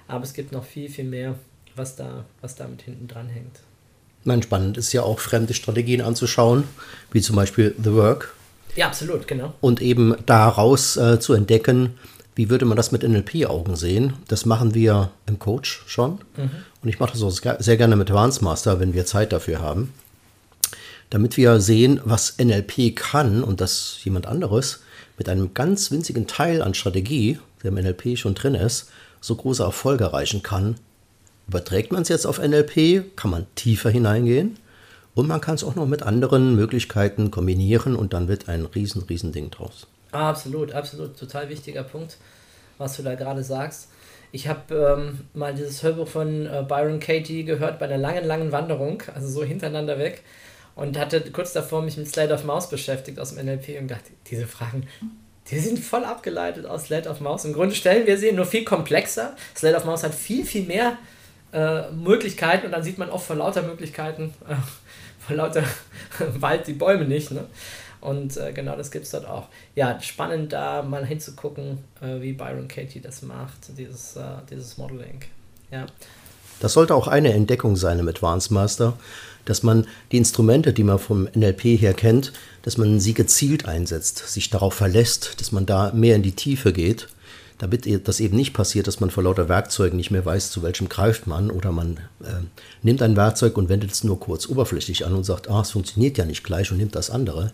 aber 0.08 0.24
es 0.24 0.32
gibt 0.32 0.52
noch 0.52 0.64
viel, 0.64 0.88
viel 0.88 1.04
mehr, 1.04 1.34
was 1.76 1.96
da, 1.96 2.24
was 2.40 2.54
damit 2.54 2.82
hinten 2.82 3.08
dran 3.08 3.28
hängt. 3.28 3.60
Nein, 4.24 4.42
spannend 4.42 4.78
ist 4.78 4.92
ja 4.92 5.02
auch 5.02 5.18
fremde 5.18 5.54
Strategien 5.54 6.00
anzuschauen, 6.00 6.64
wie 7.12 7.20
zum 7.20 7.36
Beispiel 7.36 7.74
The 7.82 7.92
Work. 7.92 8.34
Ja, 8.74 8.86
absolut, 8.86 9.28
genau. 9.28 9.54
Und 9.60 9.80
eben 9.82 10.14
daraus 10.26 10.96
äh, 10.96 11.20
zu 11.20 11.34
entdecken, 11.34 11.98
wie 12.34 12.50
würde 12.50 12.64
man 12.64 12.76
das 12.76 12.92
mit 12.92 13.02
NLP-Augen 13.02 13.76
sehen? 13.76 14.14
Das 14.28 14.44
machen 14.44 14.74
wir 14.74 15.10
im 15.26 15.38
Coach 15.38 15.82
schon. 15.86 16.18
Mhm. 16.36 16.50
Und 16.82 16.88
ich 16.88 16.98
mache 16.98 17.12
das 17.12 17.22
auch 17.22 17.58
sehr 17.60 17.76
gerne 17.76 17.96
mit 17.96 18.10
Advanced 18.10 18.42
Master, 18.42 18.80
wenn 18.80 18.92
wir 18.92 19.06
Zeit 19.06 19.32
dafür 19.32 19.60
haben. 19.60 19.92
Damit 21.10 21.36
wir 21.36 21.60
sehen, 21.60 22.00
was 22.04 22.38
NLP 22.38 22.96
kann 22.96 23.44
und 23.44 23.60
dass 23.60 23.98
jemand 24.02 24.26
anderes 24.26 24.80
mit 25.16 25.28
einem 25.28 25.54
ganz 25.54 25.90
winzigen 25.90 26.26
Teil 26.26 26.60
an 26.60 26.74
Strategie, 26.74 27.38
der 27.62 27.70
im 27.70 27.76
NLP 27.76 28.18
schon 28.18 28.34
drin 28.34 28.54
ist, 28.54 28.90
so 29.20 29.36
große 29.36 29.62
Erfolge 29.62 30.04
erreichen 30.04 30.42
kann. 30.42 30.76
Überträgt 31.46 31.92
man 31.92 32.02
es 32.02 32.08
jetzt 32.08 32.26
auf 32.26 32.38
NLP, 32.38 33.16
kann 33.16 33.30
man 33.30 33.46
tiefer 33.54 33.90
hineingehen 33.90 34.58
und 35.14 35.28
man 35.28 35.40
kann 35.40 35.54
es 35.54 35.62
auch 35.62 35.76
noch 35.76 35.86
mit 35.86 36.02
anderen 36.02 36.56
Möglichkeiten 36.56 37.30
kombinieren 37.30 37.96
und 37.96 38.12
dann 38.12 38.28
wird 38.28 38.48
ein 38.48 38.66
riesen, 38.66 39.02
riesen 39.02 39.32
Ding 39.32 39.50
draus. 39.50 39.86
Absolut, 40.10 40.72
absolut, 40.72 41.18
total 41.18 41.48
wichtiger 41.48 41.82
Punkt, 41.82 42.18
was 42.78 42.96
du 42.96 43.02
da 43.02 43.14
gerade 43.14 43.42
sagst. 43.42 43.88
Ich 44.32 44.48
habe 44.48 44.74
ähm, 44.74 45.20
mal 45.32 45.54
dieses 45.54 45.82
Hörbuch 45.82 46.08
von 46.08 46.46
äh, 46.46 46.64
Byron 46.66 46.98
Katie 46.98 47.44
gehört 47.44 47.78
bei 47.78 47.86
einer 47.86 47.98
langen, 47.98 48.24
langen 48.24 48.52
Wanderung, 48.52 49.02
also 49.14 49.28
so 49.28 49.44
hintereinander 49.44 49.98
weg 49.98 50.22
und 50.74 50.98
hatte 50.98 51.20
kurz 51.30 51.52
davor 51.52 51.82
mich 51.82 51.96
mit 51.96 52.08
Slate 52.08 52.34
of 52.34 52.44
Mouse 52.44 52.68
beschäftigt 52.68 53.18
aus 53.20 53.34
dem 53.34 53.46
NLP 53.46 53.80
und 53.80 53.88
dachte, 53.88 54.10
diese 54.28 54.46
Fragen, 54.46 54.88
die 55.50 55.58
sind 55.58 55.78
voll 55.78 56.04
abgeleitet 56.04 56.66
aus 56.66 56.86
Slate 56.86 57.08
of 57.08 57.20
Mouse. 57.20 57.44
Im 57.44 57.52
Grunde 57.52 57.74
stellen 57.74 58.06
wir 58.06 58.18
sie 58.18 58.32
nur 58.32 58.46
viel 58.46 58.64
komplexer. 58.64 59.36
Slate 59.54 59.76
of 59.76 59.84
Mouse 59.84 60.02
hat 60.02 60.14
viel, 60.14 60.44
viel 60.44 60.64
mehr 60.64 60.98
äh, 61.52 61.90
Möglichkeiten 61.92 62.66
und 62.66 62.72
dann 62.72 62.82
sieht 62.82 62.98
man 62.98 63.10
oft 63.10 63.26
vor 63.26 63.36
lauter 63.36 63.62
Möglichkeiten, 63.62 64.34
äh, 64.48 64.54
vor 65.20 65.36
lauter 65.36 65.62
Wald 66.38 66.66
die 66.66 66.72
Bäume 66.72 67.04
nicht. 67.04 67.30
Ne? 67.30 67.46
Und 68.04 68.36
äh, 68.36 68.52
genau 68.52 68.76
das 68.76 68.90
gibt 68.90 69.06
es 69.06 69.12
dort 69.12 69.26
auch. 69.26 69.48
Ja, 69.74 69.98
spannend 70.00 70.52
da 70.52 70.82
mal 70.82 71.06
hinzugucken, 71.06 71.78
äh, 72.02 72.20
wie 72.20 72.34
Byron 72.34 72.68
Katie 72.68 73.00
das 73.00 73.22
macht, 73.22 73.78
dieses, 73.78 74.16
äh, 74.16 74.22
dieses 74.50 74.76
Modeling. 74.76 75.20
Ja. 75.70 75.86
Das 76.60 76.74
sollte 76.74 76.94
auch 76.94 77.08
eine 77.08 77.32
Entdeckung 77.32 77.76
sein 77.76 77.98
im 77.98 78.06
Advanced 78.06 78.50
Master, 78.50 78.92
dass 79.46 79.62
man 79.62 79.86
die 80.12 80.18
Instrumente, 80.18 80.74
die 80.74 80.84
man 80.84 80.98
vom 80.98 81.28
NLP 81.34 81.80
her 81.80 81.94
kennt, 81.94 82.34
dass 82.60 82.76
man 82.76 83.00
sie 83.00 83.14
gezielt 83.14 83.66
einsetzt, 83.66 84.18
sich 84.28 84.50
darauf 84.50 84.74
verlässt, 84.74 85.40
dass 85.40 85.50
man 85.50 85.64
da 85.64 85.90
mehr 85.94 86.16
in 86.16 86.22
die 86.22 86.32
Tiefe 86.32 86.74
geht, 86.74 87.08
damit 87.58 87.88
das 88.06 88.20
eben 88.20 88.36
nicht 88.36 88.52
passiert, 88.52 88.86
dass 88.86 89.00
man 89.00 89.10
vor 89.10 89.22
lauter 89.22 89.48
Werkzeugen 89.48 89.96
nicht 89.96 90.10
mehr 90.10 90.24
weiß, 90.24 90.50
zu 90.50 90.62
welchem 90.62 90.88
greift 90.88 91.26
man 91.26 91.50
oder 91.50 91.72
man 91.72 91.98
äh, 92.22 92.42
nimmt 92.82 93.00
ein 93.00 93.16
Werkzeug 93.16 93.56
und 93.56 93.68
wendet 93.68 93.92
es 93.92 94.04
nur 94.04 94.18
kurz 94.18 94.48
oberflächlich 94.48 95.06
an 95.06 95.14
und 95.14 95.24
sagt, 95.24 95.48
ah, 95.48 95.60
es 95.60 95.70
funktioniert 95.70 96.18
ja 96.18 96.24
nicht 96.24 96.42
gleich 96.42 96.72
und 96.72 96.78
nimmt 96.78 96.94
das 96.94 97.10
andere, 97.10 97.52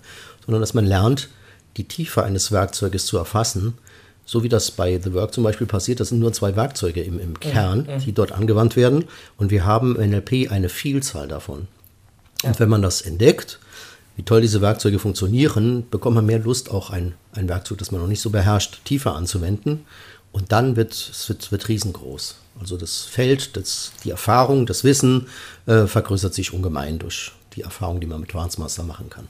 sondern 0.50 0.62
dass 0.62 0.74
man 0.74 0.84
lernt, 0.84 1.28
die 1.76 1.84
Tiefe 1.84 2.24
eines 2.24 2.50
Werkzeuges 2.50 3.06
zu 3.06 3.16
erfassen, 3.16 3.74
so 4.24 4.42
wie 4.42 4.48
das 4.48 4.72
bei 4.72 5.00
The 5.00 5.14
Work 5.14 5.32
zum 5.32 5.44
Beispiel 5.44 5.68
passiert, 5.68 6.00
das 6.00 6.08
sind 6.08 6.18
nur 6.18 6.32
zwei 6.32 6.56
Werkzeuge 6.56 7.02
im, 7.02 7.20
im 7.20 7.38
Kern, 7.38 7.84
ja, 7.86 7.92
ja. 7.92 7.98
die 7.98 8.12
dort 8.12 8.32
angewandt 8.32 8.74
werden 8.74 9.04
und 9.36 9.52
wir 9.52 9.64
haben 9.64 9.94
im 9.94 10.10
NLP 10.10 10.50
eine 10.50 10.68
Vielzahl 10.68 11.28
davon. 11.28 11.68
Und 12.42 12.58
wenn 12.58 12.68
man 12.68 12.82
das 12.82 13.00
entdeckt, 13.00 13.60
wie 14.16 14.24
toll 14.24 14.40
diese 14.40 14.60
Werkzeuge 14.60 14.98
funktionieren, 14.98 15.86
bekommt 15.88 16.16
man 16.16 16.26
mehr 16.26 16.40
Lust, 16.40 16.68
auch 16.72 16.90
ein, 16.90 17.14
ein 17.32 17.48
Werkzeug, 17.48 17.78
das 17.78 17.92
man 17.92 18.00
noch 18.00 18.08
nicht 18.08 18.20
so 18.20 18.30
beherrscht, 18.30 18.84
tiefer 18.84 19.14
anzuwenden. 19.14 19.84
Und 20.32 20.50
dann 20.50 20.74
wird 20.74 20.92
es 20.92 21.28
wird, 21.28 21.52
wird 21.52 21.68
riesengroß. 21.68 22.36
Also 22.60 22.76
das 22.76 23.02
Feld, 23.02 23.56
das, 23.56 23.92
die 24.02 24.10
Erfahrung, 24.10 24.66
das 24.66 24.82
Wissen 24.82 25.28
äh, 25.66 25.86
vergrößert 25.86 26.34
sich 26.34 26.52
ungemein 26.52 26.98
durch 26.98 27.32
die 27.54 27.62
Erfahrung, 27.62 28.00
die 28.00 28.06
man 28.06 28.20
mit 28.20 28.30
Advanced 28.30 28.58
Master 28.58 28.82
machen 28.82 29.10
kann. 29.10 29.28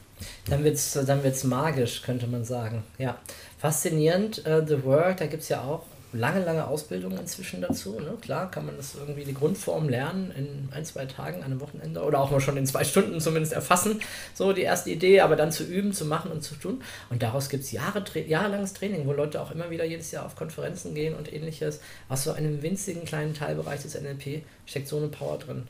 Dann 0.49 0.65
wird 0.65 0.77
es 0.77 0.93
dann 0.93 1.23
wird's 1.23 1.45
magisch, 1.45 2.03
könnte 2.03 2.27
man 2.27 2.45
sagen. 2.45 2.83
Ja, 2.99 3.19
faszinierend. 3.59 4.45
Uh, 4.47 4.65
The 4.67 4.85
Work, 4.85 5.19
da 5.19 5.27
gibt 5.27 5.43
es 5.43 5.49
ja 5.49 5.63
auch 5.63 5.85
lange, 6.13 6.45
lange 6.45 6.67
Ausbildung 6.67 7.17
inzwischen 7.19 7.61
dazu. 7.61 7.99
Ne? 8.01 8.15
Klar 8.21 8.51
kann 8.51 8.67
man 8.67 8.77
das 8.77 8.95
irgendwie 8.95 9.25
die 9.25 9.35
Grundform 9.35 9.89
lernen 9.89 10.33
in 10.37 10.69
ein, 10.73 10.85
zwei 10.85 11.07
Tagen, 11.07 11.43
einem 11.43 11.61
Wochenende 11.61 12.03
oder 12.03 12.21
auch 12.21 12.31
mal 12.31 12.41
schon 12.41 12.57
in 12.57 12.67
zwei 12.67 12.85
Stunden 12.85 13.21
zumindest 13.21 13.53
erfassen. 13.53 14.01
So 14.35 14.53
die 14.53 14.63
erste 14.63 14.91
Idee, 14.91 15.21
aber 15.21 15.37
dann 15.37 15.53
zu 15.53 15.65
üben, 15.65 15.93
zu 15.93 16.05
machen 16.05 16.31
und 16.31 16.43
zu 16.43 16.55
tun. 16.55 16.83
Und 17.11 17.23
daraus 17.23 17.49
gibt 17.49 17.65
es 17.65 17.73
Jahre, 17.73 18.03
jahrelanges 18.27 18.73
Training, 18.73 19.07
wo 19.07 19.13
Leute 19.13 19.41
auch 19.41 19.51
immer 19.51 19.71
wieder 19.71 19.85
jedes 19.85 20.11
Jahr 20.11 20.27
auf 20.27 20.37
Konferenzen 20.37 20.95
gehen 20.95 21.15
und 21.15 21.33
ähnliches. 21.33 21.81
Aus 22.09 22.25
so 22.25 22.33
einem 22.33 22.63
winzigen 22.63 23.05
kleinen 23.05 23.35
Teilbereich 23.35 23.83
des 23.83 24.01
NLP 24.01 24.43
steckt 24.67 24.89
so 24.89 24.97
eine 24.97 25.09
Power 25.09 25.39
drin. 25.39 25.69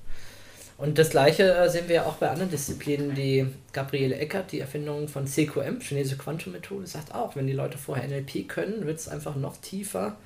Und 0.80 0.98
das 0.98 1.10
gleiche 1.10 1.42
äh, 1.54 1.68
sehen 1.68 1.88
wir 1.88 2.06
auch 2.06 2.14
bei 2.14 2.30
anderen 2.30 2.50
Disziplinen. 2.50 3.14
Die 3.14 3.46
Gabriele 3.72 4.16
Eckert, 4.16 4.50
die 4.50 4.60
Erfindung 4.60 5.08
von 5.08 5.26
CQM, 5.26 5.80
chinesische 5.80 6.16
Quantum-Methode, 6.16 6.86
sagt 6.86 7.14
auch, 7.14 7.36
wenn 7.36 7.46
die 7.46 7.52
Leute 7.52 7.76
vorher 7.76 8.08
NLP 8.08 8.48
können, 8.48 8.86
wird 8.86 8.98
es 8.98 9.06
einfach 9.06 9.36
noch 9.36 9.58
tiefer 9.58 10.16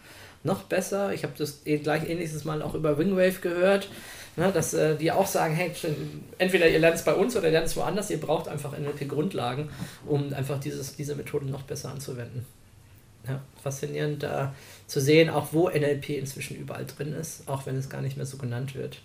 noch 0.45 0.63
besser. 0.65 1.13
Ich 1.13 1.25
habe 1.25 1.33
das 1.37 1.63
eh 1.65 1.79
gleich 1.79 2.09
ähnliches 2.09 2.45
Mal 2.45 2.63
auch 2.63 2.75
über 2.75 2.99
Wingwave 2.99 3.41
gehört, 3.41 3.89
ne, 4.37 4.53
dass 4.53 4.75
äh, 4.75 4.95
die 4.95 5.11
auch 5.11 5.27
sagen, 5.27 5.55
hey, 5.55 5.73
entweder 6.39 6.69
ihr 6.69 6.79
lernt 6.79 6.97
es 6.97 7.03
bei 7.03 7.15
uns 7.15 7.35
oder 7.35 7.47
ihr 7.47 7.53
lernt 7.53 7.67
es 7.67 7.77
woanders, 7.77 8.11
ihr 8.11 8.21
braucht 8.21 8.47
einfach 8.49 8.79
NLP-Grundlagen, 8.79 9.71
um 10.07 10.33
einfach 10.35 10.61
dieses, 10.61 10.95
diese 10.95 11.17
Methoden 11.17 11.51
noch 11.51 11.63
besser 11.63 11.91
anzuwenden. 11.91 12.45
Ja, 13.27 13.41
faszinierend 13.63 14.23
da 14.23 14.55
zu 14.87 15.01
sehen, 15.01 15.31
auch 15.31 15.49
wo 15.53 15.71
NLP 15.71 16.11
inzwischen 16.11 16.59
überall 16.59 16.85
drin 16.85 17.15
ist, 17.15 17.49
auch 17.49 17.65
wenn 17.65 17.77
es 17.77 17.89
gar 17.89 18.03
nicht 18.03 18.19
mehr 18.19 18.27
so 18.27 18.37
genannt 18.37 18.75
wird. 18.75 19.01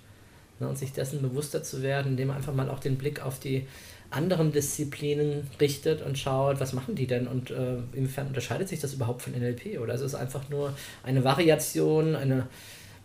Ne, 0.60 0.68
und 0.68 0.78
sich 0.78 0.92
dessen 0.92 1.22
bewusster 1.22 1.64
zu 1.64 1.82
werden, 1.82 2.12
indem 2.12 2.28
man 2.28 2.38
einfach 2.38 2.54
mal 2.54 2.70
auch 2.70 2.80
den 2.80 2.98
Blick 2.98 3.22
auf 3.22 3.40
die 3.40 3.66
anderen 4.12 4.52
Disziplinen 4.52 5.50
richtet 5.62 6.02
und 6.02 6.18
schaut, 6.18 6.60
was 6.60 6.74
machen 6.74 6.96
die 6.96 7.08
denn 7.08 7.28
und 7.28 7.52
äh, 7.52 7.78
inwiefern 7.94 8.28
unterscheidet 8.28 8.68
sich 8.68 8.80
das 8.80 8.94
überhaupt 8.94 9.22
von 9.22 9.34
NLP 9.34 9.80
oder 9.80 9.94
ist 9.94 10.02
es 10.02 10.16
einfach 10.16 10.50
nur 10.50 10.74
eine 11.04 11.24
Variation, 11.24 12.16
eine 12.16 12.48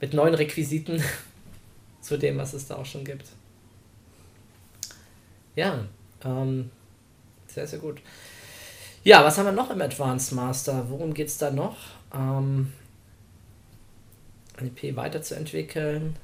mit 0.00 0.14
neuen 0.14 0.34
Requisiten 0.34 1.02
zu 2.00 2.18
dem, 2.18 2.38
was 2.38 2.54
es 2.54 2.66
da 2.66 2.76
auch 2.76 2.86
schon 2.86 3.04
gibt. 3.04 3.26
Ja, 5.54 5.84
ähm, 6.24 6.70
sehr, 7.46 7.66
sehr 7.66 7.78
gut. 7.78 8.00
Ja, 9.04 9.24
was 9.24 9.38
haben 9.38 9.44
wir 9.44 9.52
noch 9.52 9.70
im 9.70 9.80
Advanced 9.80 10.32
Master? 10.32 10.86
Worum 10.88 11.14
geht 11.14 11.28
es 11.28 11.38
da 11.38 11.50
noch? 11.50 11.76
Ähm, 12.12 12.72
NLP 14.60 14.96
weiterzuentwickeln, 14.96 16.16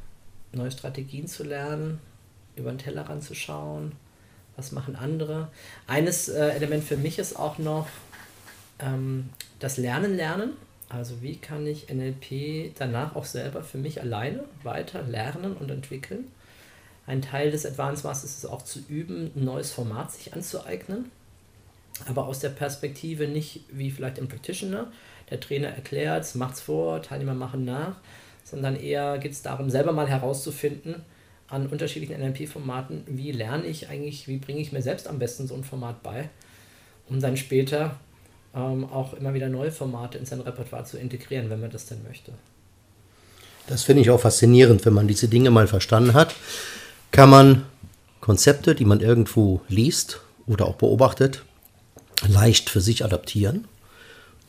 neue 0.53 0.71
Strategien 0.71 1.27
zu 1.27 1.45
lernen, 1.45 2.01
über 2.57 2.71
den 2.71 2.79
Tellerrand 2.79 3.23
zu 3.23 3.35
schauen, 3.35 3.93
was 4.57 4.73
machen 4.73 4.97
andere. 4.97 5.49
Eines 5.87 6.29
äh, 6.29 6.49
Element 6.51 6.85
für 6.85 6.97
mich 6.97 7.19
ist 7.19 7.39
auch 7.39 7.59
noch 7.59 7.89
ähm, 8.79 9.31
das 9.59 9.77
Lernen 9.77 10.17
lernen. 10.17 10.53
Also 10.89 11.23
wie 11.23 11.37
kann 11.37 11.67
ich 11.67 11.89
NLP 11.89 12.75
danach 12.77 13.15
auch 13.15 13.25
selber 13.25 13.63
für 13.63 13.79
mich 13.79 14.01
alleine 14.01 14.45
weiter 14.65 15.03
lernen 15.03 15.57
und 15.57 15.71
entwickeln. 15.71 16.27
Ein 17.07 17.23
Teil 17.23 17.51
des 17.51 17.65
Advanced 17.65 18.05
Masters 18.05 18.39
ist 18.39 18.47
auch 18.47 18.63
zu 18.63 18.81
üben, 18.89 19.31
ein 19.37 19.45
neues 19.45 19.73
Format 19.73 20.13
sich 20.13 20.35
anzueignen. 20.35 21.11
Aber 22.07 22.27
aus 22.27 22.41
der 22.41 22.49
Perspektive 22.51 23.29
nicht 23.29 23.63
wie 23.71 23.91
vielleicht 23.91 24.19
im 24.19 24.29
Practitioner. 24.29 24.91
Der 25.31 25.39
Trainer 25.39 25.69
erklärt 25.69 26.25
es, 26.25 26.35
macht 26.35 26.55
es 26.55 26.61
vor, 26.61 27.03
Teilnehmer 27.03 27.35
machen 27.35 27.65
nach, 27.65 27.97
sondern 28.51 28.77
eher 28.77 29.19
geht 29.19 29.33
es 29.33 29.43
darum, 29.43 29.71
selber 29.71 29.93
mal 29.93 30.09
herauszufinden 30.09 30.97
an 31.49 31.67
unterschiedlichen 31.67 32.21
NLP-Formaten, 32.21 33.03
wie 33.07 33.33
lerne 33.33 33.67
ich 33.67 33.89
eigentlich, 33.89 34.29
wie 34.29 34.37
bringe 34.37 34.61
ich 34.61 34.73
mir 34.73 34.83
selbst 34.83 35.09
am 35.09 35.19
besten 35.19 35.47
so 35.47 35.55
ein 35.55 35.65
Format 35.65 36.03
bei, 36.03 36.29
um 37.09 37.21
dann 37.21 37.37
später 37.37 37.97
ähm, 38.55 38.85
auch 38.85 39.15
immer 39.15 39.35
wieder 39.35 39.49
neue 39.49 39.73
Formate 39.73 40.19
in 40.19 40.27
sein 40.27 40.41
Repertoire 40.41 40.85
zu 40.85 40.97
integrieren, 40.99 41.51
wenn 41.51 41.61
man 41.61 41.71
das 41.71 41.87
denn 41.87 42.03
möchte. 42.07 42.33
Das 43.67 43.85
finde 43.85 44.03
ich 44.03 44.11
auch 44.11 44.21
faszinierend, 44.21 44.85
wenn 44.85 44.95
man 44.95 45.09
diese 45.09 45.29
Dinge 45.29 45.51
mal 45.51 45.67
verstanden 45.67 46.15
hat, 46.15 46.35
kann 47.11 47.31
man 47.31 47.67
Konzepte, 48.21 48.75
die 48.75 48.85
man 48.85 49.01
irgendwo 49.01 49.61
liest 49.69 50.21
oder 50.47 50.67
auch 50.67 50.77
beobachtet, 50.77 51.43
leicht 52.29 52.71
für 52.71 52.81
sich 52.81 53.05
adaptieren, 53.05 53.67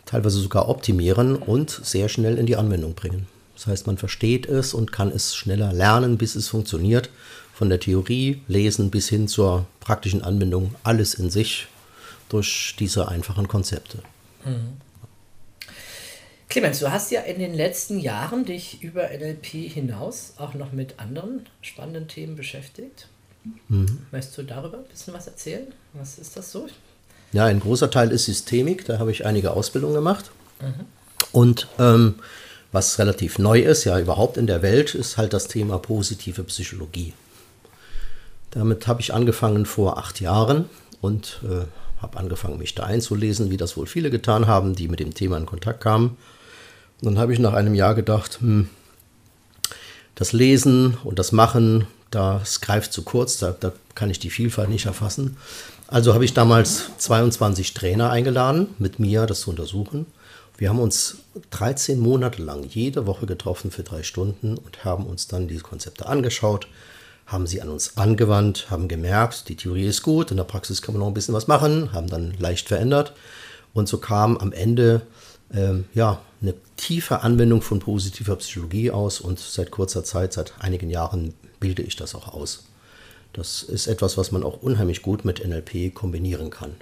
teilweise 0.06 0.40
sogar 0.40 0.70
optimieren 0.70 1.36
und 1.36 1.70
sehr 1.70 2.10
schnell 2.10 2.38
in 2.38 2.46
die 2.46 2.58
Anwendung 2.58 2.94
bringen. 2.94 3.28
Das 3.62 3.68
heißt, 3.68 3.86
man 3.86 4.00
versteht 4.00 4.48
es 4.48 4.74
und 4.74 4.92
kann 4.92 5.12
es 5.12 5.36
schneller 5.36 5.72
lernen, 5.72 6.18
bis 6.18 6.34
es 6.34 6.48
funktioniert. 6.48 7.12
Von 7.54 7.70
der 7.70 7.80
Theorie, 7.80 8.42
Lesen 8.48 8.90
bis 8.90 9.08
hin 9.08 9.28
zur 9.28 9.68
praktischen 9.82 10.24
Anwendung, 10.24 10.74
alles 10.82 11.14
in 11.14 11.30
sich 11.30 11.68
durch 12.28 12.76
diese 12.80 13.08
einfachen 13.08 13.48
Konzepte. 13.48 14.00
Mhm. 14.44 14.78
Clemens, 16.50 16.80
du 16.80 16.92
hast 16.92 17.12
ja 17.12 17.22
in 17.22 17.38
den 17.38 17.54
letzten 17.54 18.00
Jahren 18.00 18.46
dich 18.46 18.82
über 18.82 19.10
NLP 19.10 19.46
hinaus 19.72 20.34
auch 20.38 20.56
noch 20.56 20.72
mit 20.72 20.98
anderen 20.98 21.46
spannenden 21.62 22.08
Themen 22.08 22.36
beschäftigt. 22.36 23.10
Mhm. 23.68 24.00
Möchtest 24.12 24.40
du 24.40 24.44
darüber 24.44 24.80
ein 24.80 24.86
bisschen 24.86 25.14
was 25.14 25.28
erzählen? 25.28 25.68
Was 25.94 26.18
ist 26.18 26.36
das 26.36 26.52
so? 26.52 26.66
Ja, 27.32 27.46
ein 27.46 27.60
großer 27.60 27.92
Teil 27.92 28.12
ist 28.12 28.26
Systemik, 28.26 28.86
da 28.86 28.98
habe 28.98 29.12
ich 29.12 29.24
einige 29.24 29.52
Ausbildungen 29.52 29.94
gemacht. 29.94 30.32
Mhm. 30.62 30.86
Und 31.32 31.68
ähm, 31.78 32.16
was 32.72 33.00
relativ 33.00 33.38
neu 33.38 33.62
ist, 33.62 33.84
ja 33.84 34.00
überhaupt 34.00 34.38
in 34.38 34.48
der 34.48 34.62
Welt, 34.62 34.96
ist 34.96 35.18
halt 35.18 35.34
das 35.34 35.48
Thema 35.48 35.78
positive 35.78 36.44
Psychologie. 36.44 37.14
Damit 38.52 38.88
habe 38.88 39.02
ich 39.02 39.14
angefangen 39.14 39.66
vor 39.66 39.98
acht 39.98 40.22
Jahren 40.22 40.66
und 41.00 41.42
äh, 41.44 41.66
habe 42.02 42.18
angefangen, 42.18 42.58
mich 42.58 42.76
da 42.76 42.84
einzulesen, 42.84 43.50
wie 43.50 43.58
das 43.58 43.78
wohl 43.78 43.88
viele 43.88 44.10
getan 44.10 44.48
haben, 44.48 44.76
die 44.76 44.88
mit 44.88 45.00
dem 45.00 45.14
Thema 45.14 45.38
in 45.38 45.46
Kontakt 45.46 45.82
kamen. 45.82 46.18
Und 47.02 47.06
dann 47.06 47.20
habe 47.20 47.34
ich 47.34 47.40
nach 47.40 47.54
einem 47.54 47.74
Jahr 47.74 47.96
gedacht, 47.96 48.40
hm, 48.42 48.70
das 50.16 50.34
Lesen 50.34 50.98
und 51.04 51.20
das 51.20 51.32
Machen, 51.32 51.88
das 52.10 52.62
greift 52.62 52.94
zu 52.94 53.04
kurz, 53.04 53.38
da, 53.38 53.56
da 53.58 53.72
kann 53.96 54.10
ich 54.10 54.20
die 54.20 54.30
Vielfalt 54.30 54.70
nicht 54.70 54.86
erfassen. 54.86 55.38
Also 55.88 56.14
habe 56.14 56.26
ich 56.26 56.34
damals 56.34 56.86
22 56.98 57.74
Trainer 57.74 58.10
eingeladen, 58.10 58.68
mit 58.80 59.00
mir 59.00 59.26
das 59.26 59.42
zu 59.42 59.50
untersuchen. 59.50 60.06
Wir 60.58 60.70
haben 60.70 60.80
uns 60.80 61.18
13 61.52 62.00
Monate 62.00 62.42
lang 62.42 62.64
jede 62.64 63.08
Woche 63.08 63.26
getroffen 63.26 63.72
für 63.72 63.84
drei 63.84 64.04
Stunden 64.04 64.58
und 64.58 64.86
haben 64.86 65.06
uns 65.06 65.28
dann 65.28 65.48
diese 65.48 65.64
Konzepte 65.64 66.06
angeschaut, 66.06 66.68
haben 67.26 67.48
sie 67.48 67.62
an 67.62 67.70
uns 67.70 67.98
angewandt, 67.98 68.70
haben 68.70 68.88
gemerkt, 68.88 69.50
die 69.50 69.56
Theorie 69.56 69.88
ist 69.88 70.04
gut, 70.04 70.32
in 70.32 70.38
der 70.38 70.44
Praxis 70.44 70.82
kann 70.82 70.94
man 70.94 71.00
noch 71.00 71.08
ein 71.08 71.14
bisschen 71.14 71.34
was 71.34 71.48
machen, 71.48 71.94
haben 71.94 72.08
dann 72.08 72.34
leicht 72.38 72.68
verändert. 72.68 73.14
Und 73.74 73.88
so 73.88 73.98
kam 73.98 74.38
am 74.38 74.52
Ende 74.52 75.02
ähm, 75.54 75.86
ja, 75.94 76.22
eine 76.42 76.54
tiefe 76.78 77.22
Anwendung 77.22 77.62
von 77.62 77.80
positiver 77.80 78.36
Psychologie 78.36 78.92
aus 78.92 79.22
und 79.22 79.40
seit 79.40 79.72
kurzer 79.72 80.04
Zeit, 80.04 80.34
seit 80.34 80.54
einigen 80.60 80.90
Jahren 80.90 81.34
bilde 81.60 81.82
ich 81.82 81.96
das 81.96 82.16
auch 82.16 82.34
aus. 82.34 82.66
Das 83.34 83.64
ist 83.64 83.88
etwas, 83.88 84.18
was 84.18 84.32
man 84.32 84.44
auch 84.44 84.62
unheimlich 84.62 85.02
gut 85.02 85.24
mit 85.24 85.46
NLP 85.46 85.94
kombinieren 85.94 86.50
kann. 86.50 86.76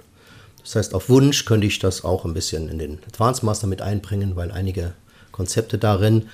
Das 0.62 0.76
heißt, 0.76 0.94
auf 0.94 1.08
Wunsch 1.08 1.44
könnte 1.44 1.66
ich 1.66 1.78
das 1.78 2.04
auch 2.04 2.24
ein 2.24 2.34
bisschen 2.34 2.68
in 2.68 2.78
den 2.78 2.98
Advanced 3.06 3.42
Master 3.42 3.66
mit 3.66 3.82
einbringen, 3.82 4.36
weil 4.36 4.50
einige 4.52 4.94
Konzepte 5.32 5.78
darin 5.78 6.28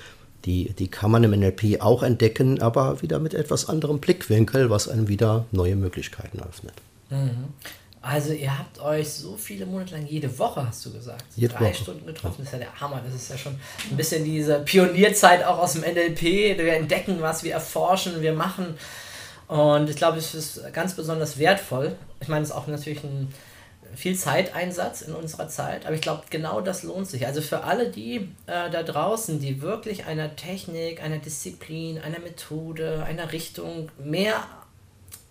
die, 0.46 0.72
die 0.72 0.88
kann 0.88 1.10
man 1.10 1.24
im 1.24 1.32
NLP 1.32 1.80
auch 1.80 2.02
entdecken, 2.02 2.62
aber 2.62 3.02
wieder 3.02 3.18
mit 3.18 3.34
etwas 3.34 3.68
anderem 3.68 3.98
Blickwinkel, 3.98 4.70
was 4.70 4.88
einem 4.88 5.08
wieder 5.08 5.44
neue 5.50 5.74
Möglichkeiten 5.74 6.40
öffnet. 6.40 6.74
Mhm. 7.10 7.48
Also 8.00 8.32
ihr 8.32 8.56
habt 8.56 8.78
euch 8.78 9.08
so 9.08 9.36
viele 9.36 9.66
Monate 9.66 9.96
lang 9.96 10.06
jede 10.06 10.38
Woche, 10.38 10.64
hast 10.64 10.86
du 10.86 10.92
gesagt, 10.92 11.24
jede 11.34 11.52
drei 11.52 11.70
Woche. 11.70 11.74
Stunden 11.74 12.06
getroffen. 12.06 12.36
Das 12.38 12.46
ist 12.46 12.52
ja 12.52 12.58
der 12.60 12.80
Hammer. 12.80 13.02
Das 13.04 13.12
ist 13.12 13.28
ja 13.28 13.36
schon 13.36 13.56
ein 13.90 13.96
bisschen 13.96 14.24
diese 14.24 14.60
Pionierzeit 14.60 15.44
auch 15.44 15.58
aus 15.58 15.72
dem 15.72 15.82
NLP. 15.82 16.22
Wir 16.22 16.74
entdecken 16.74 17.16
was, 17.18 17.42
wir 17.42 17.54
erforschen, 17.54 18.22
wir 18.22 18.32
machen. 18.32 18.76
Und 19.48 19.90
ich 19.90 19.96
glaube, 19.96 20.18
es 20.18 20.36
ist 20.36 20.72
ganz 20.72 20.94
besonders 20.94 21.38
wertvoll. 21.38 21.96
Ich 22.20 22.28
meine, 22.28 22.44
es 22.44 22.50
ist 22.50 22.54
auch 22.54 22.68
natürlich 22.68 23.02
ein 23.02 23.34
viel 23.96 24.16
Zeiteinsatz 24.16 25.02
in 25.02 25.14
unserer 25.14 25.48
Zeit, 25.48 25.86
aber 25.86 25.94
ich 25.94 26.00
glaube, 26.00 26.24
genau 26.30 26.60
das 26.60 26.82
lohnt 26.82 27.08
sich. 27.08 27.26
Also 27.26 27.40
für 27.40 27.64
alle 27.64 27.90
die 27.90 28.28
äh, 28.46 28.70
da 28.70 28.82
draußen, 28.82 29.40
die 29.40 29.62
wirklich 29.62 30.04
einer 30.06 30.36
Technik, 30.36 31.02
einer 31.02 31.18
Disziplin, 31.18 31.98
einer 31.98 32.18
Methode, 32.18 33.04
einer 33.04 33.32
Richtung 33.32 33.90
mehr 33.98 34.44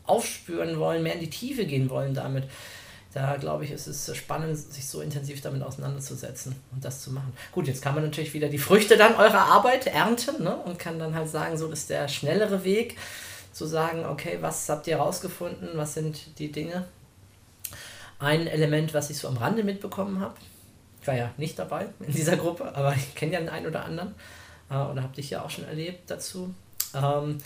aufspüren 0.06 0.80
wollen, 0.80 1.04
mehr 1.04 1.14
in 1.14 1.20
die 1.20 1.30
Tiefe 1.30 1.66
gehen 1.66 1.90
wollen 1.90 2.14
damit, 2.14 2.46
da 3.14 3.38
glaube 3.38 3.64
ich, 3.64 3.72
ist 3.72 3.88
es 3.88 4.16
spannend, 4.18 4.58
sich 4.58 4.88
so 4.88 5.00
intensiv 5.00 5.40
damit 5.40 5.62
auseinanderzusetzen 5.64 6.54
und 6.74 6.84
das 6.84 7.02
zu 7.02 7.12
machen. 7.12 7.32
Gut, 7.54 7.68
jetzt 7.68 7.82
kann 7.82 7.96
man 7.96 8.04
natürlich 8.04 8.34
wieder 8.34 8.50
die 8.50 8.58
Früchte 8.58 8.98
dann 8.98 9.16
eurer 9.16 9.46
Arbeit 9.46 9.88
ernten 9.88 10.44
ne? 10.44 10.56
und 10.58 10.80
kann 10.80 11.00
dann 11.00 11.16
halt 11.16 11.30
sagen, 11.30 11.58
so 11.58 11.70
ist 11.70 11.90
der 11.90 12.10
schnellere 12.10 12.66
Weg, 12.66 12.98
zu 13.54 13.66
sagen, 13.66 14.06
okay, 14.06 14.40
was 14.42 14.68
habt 14.68 14.86
ihr 14.86 14.98
herausgefunden, 14.98 15.70
was 15.76 15.94
sind 15.94 16.40
die 16.40 16.52
Dinge, 16.52 16.86
ein 18.20 18.48
Element, 18.48 18.94
was 18.94 19.10
ich 19.10 19.18
so 19.18 19.28
am 19.28 19.38
Rande 19.38 19.64
mitbekommen 19.64 20.20
habe, 20.20 20.36
ich 21.02 21.08
war 21.08 21.16
ja 21.16 21.32
nicht 21.38 21.60
dabei 21.60 21.88
in 22.00 22.14
dieser 22.14 22.38
Gruppe, 22.38 22.76
aber 22.76 22.96
ich 22.96 23.16
kenne 23.16 23.34
ja 23.34 23.40
den 23.40 23.50
einen 23.50 23.68
oder 23.68 23.86
anderen 23.86 24.16
äh, 24.70 24.76
oder 24.76 25.04
habe 25.04 25.16
dich 25.16 25.30
ja 25.30 25.44
auch 25.44 25.50
schon 25.50 25.66
erlebt 25.66 26.10
dazu, 26.10 26.54
ähm, 26.94 27.38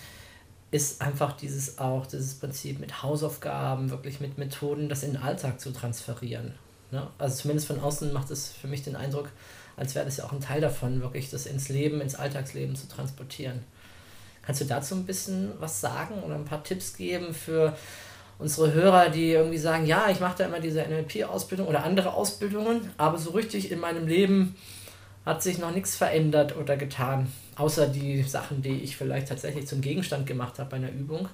ist 0.72 1.02
einfach 1.02 1.34
dieses 1.34 1.80
auch, 1.80 2.06
dieses 2.06 2.36
Prinzip 2.36 2.80
mit 2.80 3.04
Hausaufgaben, 3.04 3.90
wirklich 3.90 4.20
mit 4.20 4.38
Methoden, 4.38 4.88
das 4.88 5.04
in 5.04 5.14
den 5.14 5.22
Alltag 5.22 5.60
zu 5.60 5.72
transferieren. 5.72 6.54
Ne? 6.92 7.08
Also 7.18 7.42
zumindest 7.42 7.68
von 7.68 7.80
außen 7.80 8.14
macht 8.14 8.32
es 8.32 8.50
für 8.50 8.68
mich 8.68 8.84
den 8.84 8.96
Eindruck, 8.96 9.30
als 9.78 9.96
wäre 9.96 10.06
das 10.06 10.18
ja 10.18 10.26
auch 10.26 10.32
ein 10.32 10.42
Teil 10.42 10.62
davon, 10.62 11.02
wirklich 11.02 11.30
das 11.30 11.46
ins 11.46 11.70
Leben, 11.70 12.02
ins 12.02 12.16
Alltagsleben 12.16 12.76
zu 12.76 12.88
transportieren. 12.88 13.64
Kannst 14.42 14.62
du 14.62 14.66
dazu 14.66 14.96
ein 14.96 15.06
bisschen 15.06 15.52
was 15.60 15.82
sagen 15.82 16.24
oder 16.24 16.36
ein 16.36 16.46
paar 16.46 16.64
Tipps 16.64 16.96
geben 16.96 17.34
für 17.34 17.76
unsere 18.40 18.74
Hörer, 18.74 19.10
die 19.10 19.32
irgendwie 19.32 19.58
sagen, 19.58 19.86
ja, 19.86 20.10
ich 20.10 20.20
mache 20.22 20.40
da 20.40 20.46
immer 20.46 20.60
diese 20.60 20.82
NLP-Ausbildung 20.82 21.68
oder 21.68 21.84
andere 21.84 22.14
Ausbildungen, 22.14 22.90
aber 22.98 23.18
so 23.18 23.32
richtig 23.32 23.70
in 23.70 23.80
meinem 23.80 24.08
Leben 24.08 24.56
hat 25.26 25.44
sich 25.44 25.60
noch 25.60 25.72
nichts 25.72 25.96
verändert 25.96 26.58
oder 26.58 26.78
getan, 26.78 27.32
außer 27.58 27.88
die 27.88 28.24
Sachen, 28.24 28.62
die 28.62 28.80
ich 28.82 28.98
vielleicht 28.98 29.28
tatsächlich 29.28 29.68
zum 29.68 29.82
Gegenstand 29.82 30.26
gemacht 30.26 30.58
habe 30.58 30.70
bei 30.72 30.78
einer 30.78 30.92
Übung, 30.92 31.28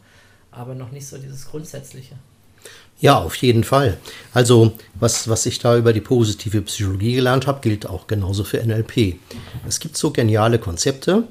aber 0.52 0.74
noch 0.74 0.91
nicht 0.91 1.08
so 1.08 1.18
dieses 1.18 1.48
Grundsätzliche. 1.48 2.15
Ja, 3.00 3.20
auf 3.20 3.36
jeden 3.36 3.63
Fall. 3.63 3.98
Also, 4.34 4.74
was, 4.96 5.28
was 5.28 5.46
ich 5.46 5.60
da 5.60 5.78
über 5.78 5.94
die 5.94 6.02
positive 6.02 6.62
Psychologie 6.63 7.13
gelernt 7.13 7.46
habe, 7.46 7.60
gilt 7.62 7.88
auch 7.88 8.08
genauso 8.08 8.44
für 8.44 8.65
NLP. 8.65 9.15
Es 9.68 9.80
gibt 9.80 9.98
so 9.98 10.12
geniale 10.12 10.58
Konzepte, 10.58 11.24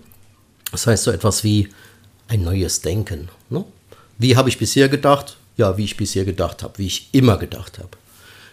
das 0.71 0.87
heißt 0.87 1.05
so 1.05 1.11
etwas 1.11 1.43
wie 1.43 1.71
ein 2.29 2.45
neues 2.45 2.83
Denken. 2.83 3.29
Ne? 3.49 3.65
Wie 4.19 4.37
habe 4.37 4.49
ich 4.49 4.59
bisher 4.59 4.89
gedacht? 4.89 5.37
Ja, 5.57 5.77
wie 5.77 5.85
ich 5.85 5.97
bisher 5.97 6.25
gedacht 6.25 6.63
habe, 6.63 6.79
wie 6.79 6.87
ich 6.87 7.09
immer 7.13 7.37
gedacht 7.37 7.79
habe. 7.79 7.91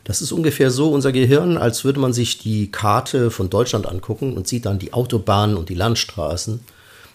Das 0.03 0.21
ist 0.21 0.31
ungefähr 0.31 0.71
so 0.71 0.91
unser 0.91 1.11
Gehirn, 1.11 1.57
als 1.57 1.83
würde 1.83 1.99
man 1.99 2.13
sich 2.13 2.39
die 2.39 2.71
Karte 2.71 3.29
von 3.29 3.49
Deutschland 3.49 3.87
angucken 3.87 4.35
und 4.35 4.47
sieht 4.47 4.65
dann 4.65 4.79
die 4.79 4.93
Autobahnen 4.93 5.57
und 5.57 5.69
die 5.69 5.75
Landstraßen 5.75 6.59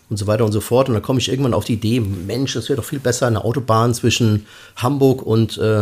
und 0.09 0.17
so 0.17 0.27
weiter 0.27 0.45
und 0.45 0.53
so 0.53 0.61
fort. 0.61 0.89
Und 0.89 0.95
dann 0.95 1.03
komme 1.03 1.19
ich 1.19 1.29
irgendwann 1.29 1.55
auf 1.55 1.65
die 1.65 1.75
Idee, 1.75 2.01
Mensch, 2.01 2.55
es 2.55 2.69
wäre 2.69 2.77
doch 2.77 2.89
viel 2.89 3.01
besser, 3.01 3.27
eine 3.27 3.45
Autobahn 3.45 3.93
zwischen 3.93 4.47
Hamburg 4.77 5.23
und 5.23 5.59
äh, 5.59 5.81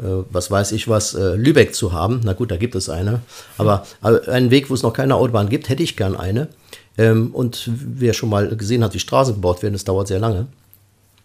äh, 0.00 0.24
was 0.30 0.50
weiß 0.50 0.72
ich 0.72 0.88
was, 0.88 1.14
äh, 1.14 1.34
Lübeck 1.34 1.74
zu 1.74 1.92
haben. 1.92 2.20
Na 2.24 2.32
gut, 2.32 2.50
da 2.50 2.56
gibt 2.56 2.74
es 2.74 2.88
eine. 2.88 3.20
Aber 3.58 3.86
einen 4.02 4.50
Weg, 4.50 4.70
wo 4.70 4.74
es 4.74 4.82
noch 4.82 4.94
keine 4.94 5.16
Autobahn 5.16 5.48
gibt, 5.50 5.68
hätte 5.68 5.82
ich 5.82 5.96
gern 5.96 6.16
eine. 6.16 6.48
Ähm, 6.96 7.30
und 7.32 7.70
wer 7.74 8.14
schon 8.14 8.30
mal 8.30 8.56
gesehen 8.56 8.82
hat, 8.82 8.94
wie 8.94 8.98
Straßen 8.98 9.34
gebaut 9.34 9.62
werden, 9.62 9.74
das 9.74 9.84
dauert 9.84 10.08
sehr 10.08 10.18
lange. 10.18 10.46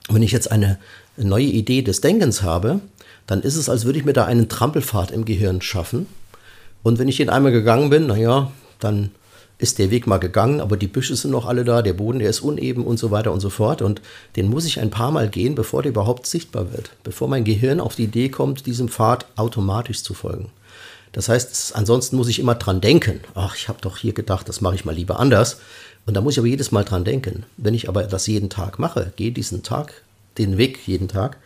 Wenn 0.10 0.21
ich 0.23 0.32
jetzt 0.32 0.51
eine 0.51 0.78
neue 1.17 1.45
Idee 1.45 1.82
des 1.82 2.01
Denkens 2.01 2.41
habe, 2.41 2.80
dann 3.28 3.41
ist 3.41 3.56
es, 3.56 3.69
als 3.69 3.86
würde 3.86 3.99
ich 3.99 4.06
mir 4.06 4.13
da 4.13 4.25
einen 4.25 4.49
Trampelpfad 4.49 5.12
im 5.12 5.25
Gehirn 5.25 5.62
schaffen. 5.62 6.08
Und 6.84 6.99
wenn 6.99 7.08
ich 7.08 7.17
den 7.17 7.30
einmal 7.30 7.51
gegangen 7.51 7.89
bin, 7.89 8.08
naja, 8.08 8.51
dann 8.80 9.12
ist 9.58 9.80
der 9.80 9.89
Weg 9.89 10.06
mal 10.06 10.17
gegangen, 10.17 10.60
aber 10.60 10.75
die 10.75 10.88
Büsche 10.88 11.15
sind 11.15 11.32
noch 11.32 11.45
alle 11.45 11.63
da, 11.63 11.82
der 11.82 11.93
Boden, 11.93 12.19
der 12.19 12.30
ist 12.30 12.41
uneben 12.41 12.86
und 12.86 12.97
so 12.97 13.10
weiter 13.10 13.32
und 13.32 13.39
so 13.39 13.49
fort. 13.49 13.82
Und 13.82 14.01
den 14.36 14.49
muss 14.49 14.65
ich 14.65 14.80
ein 14.80 14.89
paar 14.89 15.12
Mal 15.12 15.30
gehen, 15.30 15.56
bevor 15.56 15.82
der 15.82 15.91
überhaupt 15.91 16.28
sichtbar 16.28 16.73
wird, 16.73 16.91
bevor 17.04 17.28
mein 17.28 17.45
Gehirn 17.45 17.80
auf 17.80 17.95
die 17.95 18.04
Idee 18.04 18.30
kommt, 18.30 18.65
diesem 18.65 18.89
Pfad 18.89 19.25
automatisch 19.38 20.04
zu 20.04 20.13
folgen. 20.13 20.49
Das 21.13 21.30
heißt, 21.30 21.75
ansonsten 21.75 22.17
muss 22.17 22.28
ich 22.28 22.39
immer 22.39 22.56
dran 22.56 22.82
denken. 22.82 23.21
Ach, 23.36 23.56
ich 23.56 23.69
habe 23.69 23.80
doch 23.80 23.97
hier 23.97 24.12
gedacht, 24.12 24.49
das 24.49 24.60
mache 24.60 24.75
ich 24.75 24.84
mal 24.84 24.93
lieber 24.93 25.19
anders. 25.19 25.60
Und 26.06 26.13
da 26.13 26.21
muss 26.21 26.34
ich 26.34 26.39
aber 26.39 26.47
jedes 26.47 26.73
Mal 26.73 26.84
dran 26.84 27.06
denken. 27.06 27.45
Wenn 27.56 27.73
ich 27.73 27.88
aber 27.88 28.04
das 28.04 28.28
jeden 28.28 28.49
Tag 28.49 28.78
mache, 28.80 29.13
gehe 29.15 29.32
diesen 29.32 29.63
Tag, 29.63 30.04
den 30.38 30.58
Weg 30.58 30.88
jeden 30.88 31.08
Tag, 31.08 31.38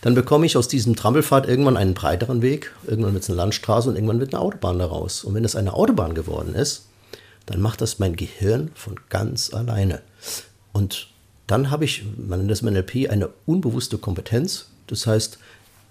dann 0.00 0.14
bekomme 0.14 0.46
ich 0.46 0.56
aus 0.56 0.68
diesem 0.68 0.96
Trampelpfad 0.96 1.48
irgendwann 1.48 1.76
einen 1.76 1.94
breiteren 1.94 2.42
Weg, 2.42 2.72
irgendwann 2.86 3.14
wird 3.14 3.22
es 3.22 3.30
eine 3.30 3.36
Landstraße 3.36 3.88
und 3.88 3.94
irgendwann 3.94 4.18
wird 4.18 4.34
eine 4.34 4.42
Autobahn 4.42 4.78
daraus. 4.78 5.22
Und 5.22 5.34
wenn 5.34 5.44
es 5.44 5.56
eine 5.56 5.74
Autobahn 5.74 6.14
geworden 6.14 6.54
ist, 6.54 6.86
dann 7.46 7.60
macht 7.60 7.80
das 7.80 7.98
mein 7.98 8.16
Gehirn 8.16 8.70
von 8.74 8.96
ganz 9.08 9.54
alleine. 9.54 10.02
Und 10.72 11.08
dann 11.46 11.70
habe 11.70 11.84
ich, 11.84 12.04
man 12.16 12.40
nennt 12.40 12.50
das 12.50 12.62
im 12.62 12.72
NLP, 12.72 13.10
eine 13.10 13.28
unbewusste 13.46 13.98
Kompetenz. 13.98 14.66
Das 14.86 15.06
heißt, 15.06 15.38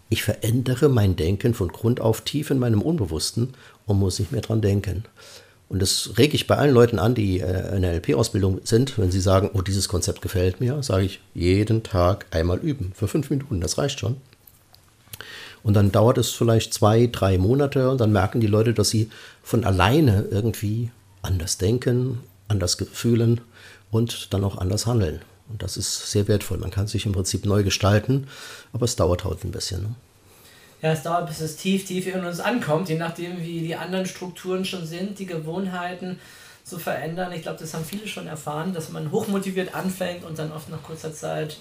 ich 0.09 0.23
verändere 0.23 0.89
mein 0.89 1.15
Denken 1.15 1.53
von 1.53 1.69
Grund 1.69 2.01
auf 2.01 2.21
tief 2.21 2.51
in 2.51 2.59
meinem 2.59 2.81
Unbewussten 2.81 3.53
und 3.85 3.99
muss 3.99 4.19
nicht 4.19 4.33
mehr 4.33 4.41
dran 4.41 4.61
denken. 4.61 5.05
Und 5.71 5.81
das 5.81 6.17
rege 6.17 6.35
ich 6.35 6.47
bei 6.47 6.57
allen 6.57 6.73
Leuten 6.73 6.99
an, 6.99 7.15
die 7.15 7.39
äh, 7.39 7.73
in 7.77 7.83
der 7.83 7.93
NLP-Ausbildung 7.93 8.59
sind, 8.65 8.97
wenn 8.97 9.09
sie 9.09 9.21
sagen, 9.21 9.51
oh, 9.53 9.61
dieses 9.61 9.87
Konzept 9.87 10.21
gefällt 10.21 10.59
mir, 10.59 10.83
sage 10.83 11.05
ich, 11.05 11.21
jeden 11.33 11.81
Tag 11.81 12.25
einmal 12.31 12.57
üben. 12.57 12.91
Für 12.93 13.07
fünf 13.07 13.29
Minuten, 13.29 13.61
das 13.61 13.77
reicht 13.77 14.01
schon. 14.01 14.17
Und 15.63 15.75
dann 15.75 15.93
dauert 15.93 16.17
es 16.17 16.31
vielleicht 16.31 16.73
zwei, 16.73 17.07
drei 17.07 17.37
Monate 17.37 17.89
und 17.89 18.01
dann 18.01 18.11
merken 18.11 18.41
die 18.41 18.47
Leute, 18.47 18.73
dass 18.73 18.89
sie 18.89 19.09
von 19.43 19.63
alleine 19.63 20.25
irgendwie 20.29 20.91
anders 21.21 21.57
denken, 21.57 22.19
anders 22.49 22.75
fühlen 22.91 23.39
und 23.91 24.33
dann 24.33 24.43
auch 24.43 24.57
anders 24.57 24.87
handeln. 24.87 25.21
Und 25.47 25.63
das 25.63 25.77
ist 25.77 26.11
sehr 26.11 26.27
wertvoll. 26.27 26.57
Man 26.57 26.71
kann 26.71 26.87
sich 26.87 27.05
im 27.05 27.13
Prinzip 27.13 27.45
neu 27.45 27.63
gestalten, 27.63 28.27
aber 28.73 28.83
es 28.83 28.97
dauert 28.97 29.23
halt 29.23 29.45
ein 29.45 29.51
bisschen. 29.51 29.83
Ne? 29.83 29.95
Ja, 30.81 30.93
es 30.93 31.03
dauert, 31.03 31.27
bis 31.27 31.41
es 31.41 31.57
tief, 31.57 31.85
tief 31.85 32.07
in 32.07 32.25
uns 32.25 32.39
ankommt, 32.39 32.89
je 32.89 32.97
nachdem, 32.97 33.41
wie 33.41 33.61
die 33.61 33.75
anderen 33.75 34.05
Strukturen 34.05 34.65
schon 34.65 34.85
sind, 34.85 35.19
die 35.19 35.27
Gewohnheiten 35.27 36.19
zu 36.63 36.79
verändern. 36.79 37.31
Ich 37.33 37.43
glaube, 37.43 37.59
das 37.59 37.73
haben 37.73 37.85
viele 37.85 38.07
schon 38.07 38.27
erfahren, 38.27 38.73
dass 38.73 38.89
man 38.89 39.11
hochmotiviert 39.11 39.75
anfängt 39.75 40.23
und 40.23 40.39
dann 40.39 40.51
oft 40.51 40.69
nach 40.69 40.81
kurzer 40.81 41.13
Zeit 41.13 41.57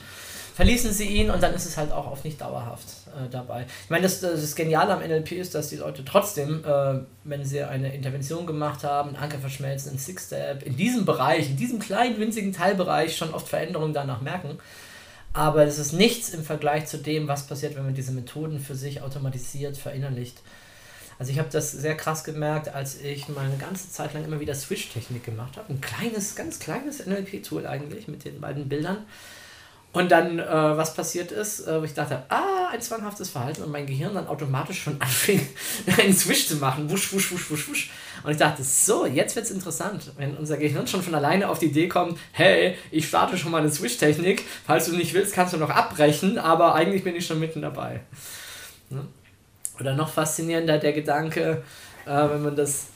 verließen 0.54 0.92
sie 0.92 1.06
ihn 1.06 1.30
und 1.30 1.42
dann 1.42 1.54
ist 1.54 1.64
es 1.64 1.76
halt 1.76 1.90
auch 1.90 2.10
oft 2.10 2.24
nicht 2.24 2.40
dauerhaft 2.40 2.86
äh, 3.06 3.30
dabei. 3.30 3.66
Ich 3.84 3.90
meine, 3.90 4.02
das, 4.02 4.20
das 4.20 4.54
Geniale 4.54 4.92
am 4.92 5.00
NLP 5.00 5.32
ist, 5.32 5.54
dass 5.54 5.68
die 5.68 5.76
Leute 5.76 6.04
trotzdem, 6.04 6.64
äh, 6.64 7.00
wenn 7.24 7.44
sie 7.44 7.62
eine 7.62 7.94
Intervention 7.94 8.46
gemacht 8.46 8.84
haben, 8.84 9.16
Anker 9.16 9.38
verschmelzen, 9.38 9.92
ein 9.92 9.98
Six-Step, 9.98 10.62
in 10.62 10.76
diesem 10.76 11.04
Bereich, 11.04 11.48
in 11.48 11.56
diesem 11.56 11.78
kleinen, 11.78 12.18
winzigen 12.18 12.52
Teilbereich 12.52 13.16
schon 13.16 13.32
oft 13.32 13.48
Veränderungen 13.48 13.94
danach 13.94 14.20
merken. 14.20 14.58
Aber 15.32 15.64
es 15.64 15.78
ist 15.78 15.92
nichts 15.92 16.30
im 16.30 16.42
Vergleich 16.42 16.86
zu 16.86 16.98
dem, 16.98 17.28
was 17.28 17.46
passiert, 17.46 17.76
wenn 17.76 17.84
man 17.84 17.94
diese 17.94 18.12
Methoden 18.12 18.58
für 18.58 18.74
sich 18.74 19.02
automatisiert 19.02 19.76
verinnerlicht. 19.76 20.42
Also 21.20 21.32
ich 21.32 21.38
habe 21.38 21.50
das 21.52 21.70
sehr 21.70 21.96
krass 21.96 22.24
gemerkt, 22.24 22.74
als 22.74 22.98
ich 23.00 23.28
mal 23.28 23.44
eine 23.44 23.58
ganze 23.58 23.90
Zeit 23.90 24.14
lang 24.14 24.24
immer 24.24 24.40
wieder 24.40 24.54
Switch-Technik 24.54 25.22
gemacht 25.22 25.56
habe. 25.56 25.72
Ein 25.72 25.80
kleines, 25.80 26.34
ganz 26.34 26.58
kleines 26.58 27.04
NLP-Tool 27.04 27.66
eigentlich 27.66 28.08
mit 28.08 28.24
den 28.24 28.40
beiden 28.40 28.68
Bildern. 28.68 29.04
Und 29.92 30.12
dann, 30.12 30.38
äh, 30.38 30.46
was 30.46 30.94
passiert 30.94 31.32
ist, 31.32 31.66
äh, 31.66 31.80
wo 31.80 31.84
ich 31.84 31.94
dachte, 31.94 32.22
ah, 32.28 32.68
ein 32.72 32.80
zwanghaftes 32.80 33.28
Verhalten 33.28 33.62
und 33.62 33.72
mein 33.72 33.86
Gehirn 33.86 34.14
dann 34.14 34.28
automatisch 34.28 34.82
schon 34.82 34.96
anfing, 35.00 35.46
einen 35.98 36.14
Switch 36.14 36.46
zu 36.46 36.56
machen. 36.56 36.90
Wusch, 36.90 37.12
wusch, 37.12 37.32
wusch, 37.32 37.50
wusch, 37.50 37.68
wusch. 37.68 37.90
Und 38.22 38.32
ich 38.32 38.36
dachte, 38.36 38.62
so, 38.62 39.06
jetzt 39.06 39.36
wird 39.36 39.46
es 39.46 39.50
interessant, 39.50 40.12
wenn 40.16 40.36
unser 40.36 40.56
Gehirn 40.56 40.86
schon 40.86 41.02
von 41.02 41.14
alleine 41.14 41.48
auf 41.48 41.58
die 41.58 41.66
Idee 41.66 41.88
kommt, 41.88 42.18
hey, 42.32 42.76
ich 42.90 43.08
starte 43.08 43.36
schon 43.36 43.50
mal 43.50 43.58
eine 43.60 43.70
Switch-Technik. 43.70 44.44
Falls 44.66 44.86
du 44.86 44.96
nicht 44.96 45.14
willst, 45.14 45.34
kannst 45.34 45.54
du 45.54 45.58
noch 45.58 45.70
abbrechen, 45.70 46.38
aber 46.38 46.74
eigentlich 46.74 47.04
bin 47.04 47.16
ich 47.16 47.26
schon 47.26 47.40
mitten 47.40 47.62
dabei. 47.62 48.00
Ne? 48.90 49.06
Oder 49.78 49.94
noch 49.94 50.10
faszinierender 50.10 50.78
der 50.78 50.92
Gedanke, 50.92 51.62
äh, 52.06 52.28
wenn 52.30 52.42
man 52.42 52.56
das 52.56 52.88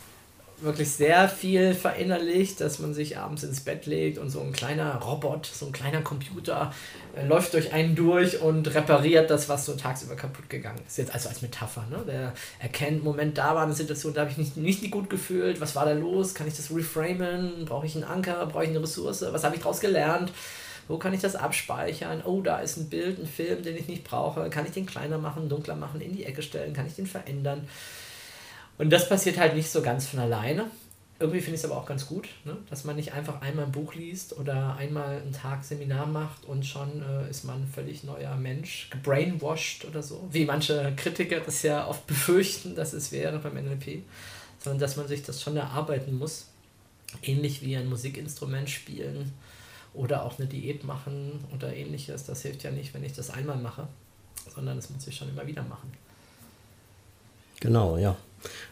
wirklich 0.61 0.91
sehr 0.91 1.29
viel 1.29 1.75
verinnerlicht, 1.75 2.61
dass 2.61 2.79
man 2.79 2.95
sich 2.95 3.19
abends 3.19 3.43
ins 3.43 3.61
Bett 3.61 3.87
legt 3.87 4.19
und 4.19 4.31
so 4.31 4.41
ein 4.41 4.53
kleiner 4.53 4.97
Robot, 4.97 5.47
so 5.47 5.67
ein 5.67 5.73
kleiner 5.73 6.01
Computer 6.03 6.73
äh, 7.17 7.27
läuft 7.27 7.55
durch 7.55 7.73
einen 7.73 7.95
durch 7.95 8.41
und 8.41 8.75
repariert 8.75 9.31
das, 9.31 9.49
was 9.49 9.67
so 9.67 9.75
tagsüber 9.75 10.17
kaputt 10.17 10.49
gegangen 10.49 10.81
ist. 10.87 10.99
Jetzt 10.99 11.13
also 11.13 11.29
als 11.29 11.43
Metapher. 11.43 11.85
Ne? 11.91 12.05
Der 12.07 12.33
erkennt, 12.59 13.05
Moment, 13.05 13.37
da 13.39 13.55
war 13.55 13.65
eine 13.65 13.75
Situation, 13.75 14.15
da 14.15 14.23
habe 14.23 14.31
ich 14.31 14.39
nicht, 14.39 14.57
nicht 14.57 14.91
gut 14.91 15.11
gefühlt. 15.11 15.61
Was 15.61 15.77
war 15.77 15.85
da 15.85 15.93
los? 15.93 16.35
Kann 16.35 16.47
ich 16.47 16.57
das 16.57 16.71
reframen? 16.75 17.65
Brauche 17.65 17.87
ich 17.87 17.95
einen 17.95 18.05
Anker? 18.05 18.47
Brauche 18.47 18.65
ich 18.65 18.71
eine 18.71 18.83
Ressource? 18.83 19.25
Was 19.31 19.45
habe 19.45 19.57
ich 19.57 19.63
daraus 19.63 19.81
gelernt? 19.81 20.33
Wo 20.87 20.99
kann 20.99 21.15
ich 21.15 21.21
das 21.21 21.35
abspeichern? 21.35 22.23
Oh, 22.25 22.43
da 22.43 22.59
ist 22.59 22.77
ein 22.77 22.91
Bild, 22.91 23.19
ein 23.19 23.27
Film, 23.27 23.63
den 23.63 23.77
ich 23.77 23.89
nicht 23.89 24.05
brauche. 24.05 24.51
Kann 24.51 24.67
ich 24.67 24.73
den 24.73 24.87
kleiner 24.87 25.19
machen, 25.19 25.49
dunkler 25.49 25.77
machen, 25.77 26.01
in 26.01 26.15
die 26.15 26.25
Ecke 26.25 26.43
stellen? 26.43 26.75
Kann 26.75 26.87
ich 26.87 26.95
den 26.95 27.07
verändern? 27.07 27.67
Und 28.79 28.91
das 28.91 29.09
passiert 29.09 29.39
halt 29.39 29.55
nicht 29.55 29.71
so 29.71 29.83
ganz 29.83 30.07
von 30.07 30.21
alleine. 30.21 30.71
Irgendwie 31.21 31.41
finde 31.41 31.55
ich 31.55 31.63
es 31.63 31.71
aber 31.71 31.81
auch 31.81 31.87
ganz 31.87 32.07
gut, 32.07 32.29
ne? 32.45 32.57
dass 32.69 32.83
man 32.85 32.97
nicht 32.97 33.13
einfach 33.13 33.41
einmal 33.41 33.67
ein 33.67 33.73
Buch 33.73 33.95
liest 33.95 34.37
oder 34.37 34.75
einmal 34.77 35.21
einen 35.21 35.33
Tag 35.33 35.63
Seminar 35.63 36.07
macht 36.07 36.45
und 36.45 36.67
schon 36.67 37.03
äh, 37.03 37.31
ist 37.31 37.45
man 37.45 37.63
ein 37.63 37.69
völlig 37.69 38.03
neuer 38.03 38.35
Mensch, 38.35 38.91
gebrainwashed 38.91 39.85
oder 39.85 40.03
so, 40.03 40.27
wie 40.33 40.45
manche 40.45 40.93
Kritiker 40.97 41.39
das 41.39 41.63
ja 41.63 41.87
oft 41.87 42.05
befürchten, 42.09 42.75
dass 42.75 42.93
es 42.93 43.13
wäre 43.13 43.39
beim 43.39 43.55
NLP, 43.55 44.03
sondern 44.59 44.81
dass 44.81 44.97
man 44.97 45.07
sich 45.07 45.23
das 45.23 45.41
schon 45.41 45.57
erarbeiten 45.57 46.19
muss. 46.19 46.49
Ähnlich 47.23 47.63
wie 47.63 47.77
ein 47.77 47.89
Musikinstrument 47.89 48.69
spielen 48.69 49.33
oder 49.95 50.25
auch 50.25 50.39
eine 50.41 50.49
Diät 50.49 50.83
machen 50.83 51.45
oder 51.55 51.73
ähnliches. 51.73 52.25
Das 52.25 52.43
hilft 52.43 52.65
ja 52.65 52.73
nicht, 52.73 52.93
wenn 52.93 53.05
ich 53.05 53.13
das 53.13 53.31
einmal 53.31 53.57
mache, 53.57 53.87
sondern 54.53 54.75
das 54.77 54.91
muss 54.91 55.07
ich 55.07 55.15
schon 55.15 55.29
immer 55.29 55.47
wieder 55.47 55.63
machen. 55.63 55.93
Genau, 57.61 57.97
ja. 57.97 58.17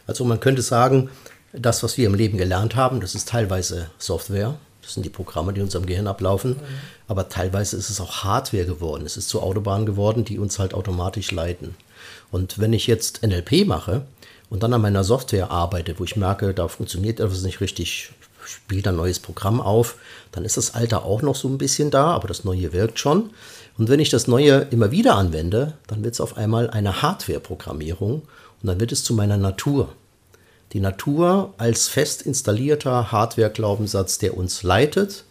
Also 0.07 0.25
man 0.25 0.39
könnte 0.39 0.61
sagen, 0.61 1.09
das, 1.53 1.83
was 1.83 1.97
wir 1.97 2.07
im 2.07 2.15
Leben 2.15 2.37
gelernt 2.37 2.75
haben, 2.75 2.99
das 2.99 3.15
ist 3.15 3.29
teilweise 3.29 3.89
Software. 3.97 4.55
Das 4.81 4.95
sind 4.95 5.05
die 5.05 5.09
Programme, 5.09 5.53
die 5.53 5.59
in 5.59 5.65
unserem 5.65 5.85
Gehirn 5.85 6.07
ablaufen. 6.07 6.51
Mhm. 6.51 6.61
Aber 7.07 7.29
teilweise 7.29 7.77
ist 7.77 7.89
es 7.89 8.01
auch 8.01 8.23
Hardware 8.23 8.65
geworden. 8.65 9.05
Es 9.05 9.17
ist 9.17 9.29
zur 9.29 9.43
Autobahn 9.43 9.85
geworden, 9.85 10.25
die 10.25 10.39
uns 10.39 10.59
halt 10.59 10.73
automatisch 10.73 11.31
leiten. 11.31 11.75
Und 12.31 12.59
wenn 12.59 12.73
ich 12.73 12.87
jetzt 12.87 13.23
NLP 13.25 13.65
mache 13.65 14.05
und 14.49 14.63
dann 14.63 14.73
an 14.73 14.81
meiner 14.81 15.03
Software 15.03 15.51
arbeite, 15.51 15.99
wo 15.99 16.03
ich 16.03 16.15
merke, 16.15 16.53
da 16.53 16.67
funktioniert 16.67 17.19
etwas 17.19 17.43
nicht 17.43 17.61
richtig, 17.61 18.11
spielt 18.45 18.87
ein 18.87 18.95
neues 18.95 19.19
Programm 19.19 19.61
auf, 19.61 19.95
dann 20.31 20.43
ist 20.43 20.57
das 20.57 20.73
alte 20.73 21.03
auch 21.03 21.21
noch 21.21 21.35
so 21.35 21.47
ein 21.47 21.57
bisschen 21.57 21.91
da, 21.91 22.07
aber 22.07 22.27
das 22.27 22.43
neue 22.43 22.73
wirkt 22.73 22.99
schon. 22.99 23.29
Und 23.77 23.89
wenn 23.89 23.99
ich 23.99 24.09
das 24.09 24.27
neue 24.27 24.67
immer 24.71 24.91
wieder 24.91 25.15
anwende, 25.15 25.73
dann 25.87 26.03
wird 26.03 26.13
es 26.13 26.21
auf 26.21 26.37
einmal 26.37 26.69
eine 26.69 27.01
Hardware-Programmierung 27.01 28.23
und 28.63 28.69
dann 28.69 28.79
wird 28.79 28.93
es 28.93 29.03
zu 29.03 29.13
meiner 29.13 29.37
Natur. 29.37 29.93
Die 30.71 30.79
Natur 30.79 31.53
als 31.57 31.89
fest 31.89 32.21
installierter 32.23 33.11
Hardware-Glaubenssatz, 33.11 34.17
der 34.17 34.37
uns 34.37 34.63
leitet. 34.63 35.25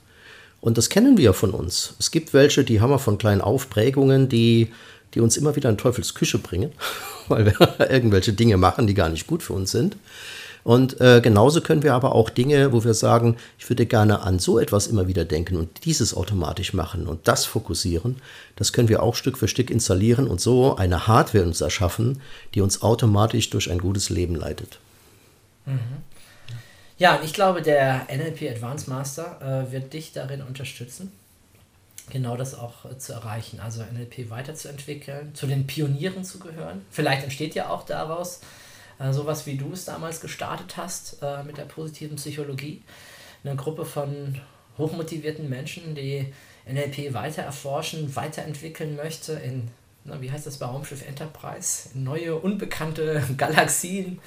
Und 0.60 0.78
das 0.78 0.90
kennen 0.90 1.16
wir 1.16 1.32
von 1.32 1.50
uns. 1.50 1.94
Es 1.98 2.10
gibt 2.10 2.34
welche, 2.34 2.62
die 2.62 2.80
haben 2.80 2.90
wir 2.90 2.98
von 2.98 3.18
kleinen 3.18 3.40
Aufprägungen, 3.40 4.28
die, 4.28 4.70
die 5.14 5.20
uns 5.20 5.36
immer 5.36 5.56
wieder 5.56 5.70
in 5.70 5.78
Teufels 5.78 6.14
Küche 6.14 6.38
bringen, 6.38 6.72
weil 7.28 7.46
wir 7.46 7.80
irgendwelche 7.90 8.34
Dinge 8.34 8.58
machen, 8.58 8.86
die 8.86 8.94
gar 8.94 9.08
nicht 9.08 9.26
gut 9.26 9.42
für 9.42 9.54
uns 9.54 9.72
sind. 9.72 9.96
Und 10.64 11.00
äh, 11.00 11.20
genauso 11.20 11.60
können 11.60 11.82
wir 11.82 11.94
aber 11.94 12.14
auch 12.14 12.30
Dinge, 12.30 12.72
wo 12.72 12.84
wir 12.84 12.94
sagen, 12.94 13.36
ich 13.58 13.68
würde 13.68 13.86
gerne 13.86 14.20
an 14.22 14.38
so 14.38 14.58
etwas 14.58 14.86
immer 14.86 15.08
wieder 15.08 15.24
denken 15.24 15.56
und 15.56 15.84
dieses 15.84 16.14
automatisch 16.14 16.72
machen 16.72 17.06
und 17.08 17.26
das 17.26 17.44
fokussieren, 17.44 18.16
das 18.56 18.72
können 18.72 18.88
wir 18.88 19.02
auch 19.02 19.16
Stück 19.16 19.38
für 19.38 19.48
Stück 19.48 19.70
installieren 19.70 20.28
und 20.28 20.40
so 20.40 20.76
eine 20.76 21.08
Hardware 21.08 21.44
uns 21.44 21.60
erschaffen, 21.60 22.20
die 22.54 22.60
uns 22.60 22.82
automatisch 22.82 23.50
durch 23.50 23.70
ein 23.70 23.78
gutes 23.78 24.08
Leben 24.08 24.36
leitet. 24.36 24.78
Mhm. 25.66 25.78
Ja, 26.98 27.18
ich 27.24 27.32
glaube, 27.32 27.62
der 27.62 28.06
NLP 28.14 28.42
Advanced 28.50 28.86
Master 28.86 29.66
äh, 29.66 29.72
wird 29.72 29.92
dich 29.92 30.12
darin 30.12 30.42
unterstützen, 30.42 31.10
genau 32.10 32.36
das 32.36 32.54
auch 32.54 32.84
äh, 32.84 32.96
zu 32.98 33.12
erreichen, 33.12 33.58
also 33.58 33.82
NLP 33.82 34.30
weiterzuentwickeln, 34.30 35.34
zu 35.34 35.48
den 35.48 35.66
Pionieren 35.66 36.22
zu 36.22 36.38
gehören. 36.38 36.84
Vielleicht 36.92 37.24
entsteht 37.24 37.56
ja 37.56 37.70
auch 37.70 37.84
daraus 37.84 38.40
äh, 39.02 39.12
sowas 39.12 39.46
wie 39.46 39.56
du 39.56 39.72
es 39.72 39.84
damals 39.84 40.20
gestartet 40.20 40.76
hast 40.76 41.18
äh, 41.22 41.42
mit 41.42 41.56
der 41.56 41.64
positiven 41.64 42.16
Psychologie. 42.16 42.82
Eine 43.44 43.56
Gruppe 43.56 43.84
von 43.84 44.40
hochmotivierten 44.78 45.48
Menschen, 45.48 45.94
die 45.94 46.32
NLP 46.70 47.12
weiter 47.12 47.42
erforschen, 47.42 48.14
weiterentwickeln 48.14 48.94
möchte 48.96 49.32
in, 49.32 49.68
na, 50.04 50.20
wie 50.20 50.30
heißt 50.30 50.46
das 50.46 50.58
bei 50.58 50.66
Raumschiff 50.66 51.06
Enterprise, 51.06 51.90
neue, 51.94 52.36
unbekannte 52.36 53.22
Galaxien 53.36 54.20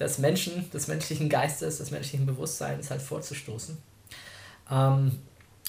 des 0.00 0.18
Menschen, 0.18 0.70
des 0.72 0.88
menschlichen 0.88 1.28
Geistes, 1.28 1.78
des 1.78 1.90
menschlichen 1.90 2.26
Bewusstseins 2.26 2.90
halt 2.90 3.02
vorzustoßen. 3.02 3.78
Ähm, 4.70 5.20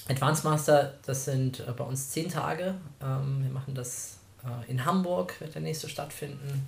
Advanced 0.10 0.43
Master, 0.43 0.96
das 1.06 1.26
sind 1.26 1.60
äh, 1.60 1.72
bei 1.72 1.84
uns 1.84 2.10
zehn 2.10 2.30
Tage. 2.30 2.76
Ähm, 3.02 3.43
wir 3.43 3.52
machen 3.52 3.76
das 3.76 4.17
äh, 4.43 4.72
in 4.72 4.84
Hamburg, 4.84 5.39
wird 5.39 5.54
der 5.54 5.62
nächste 5.62 5.88
stattfinden. 5.88 6.67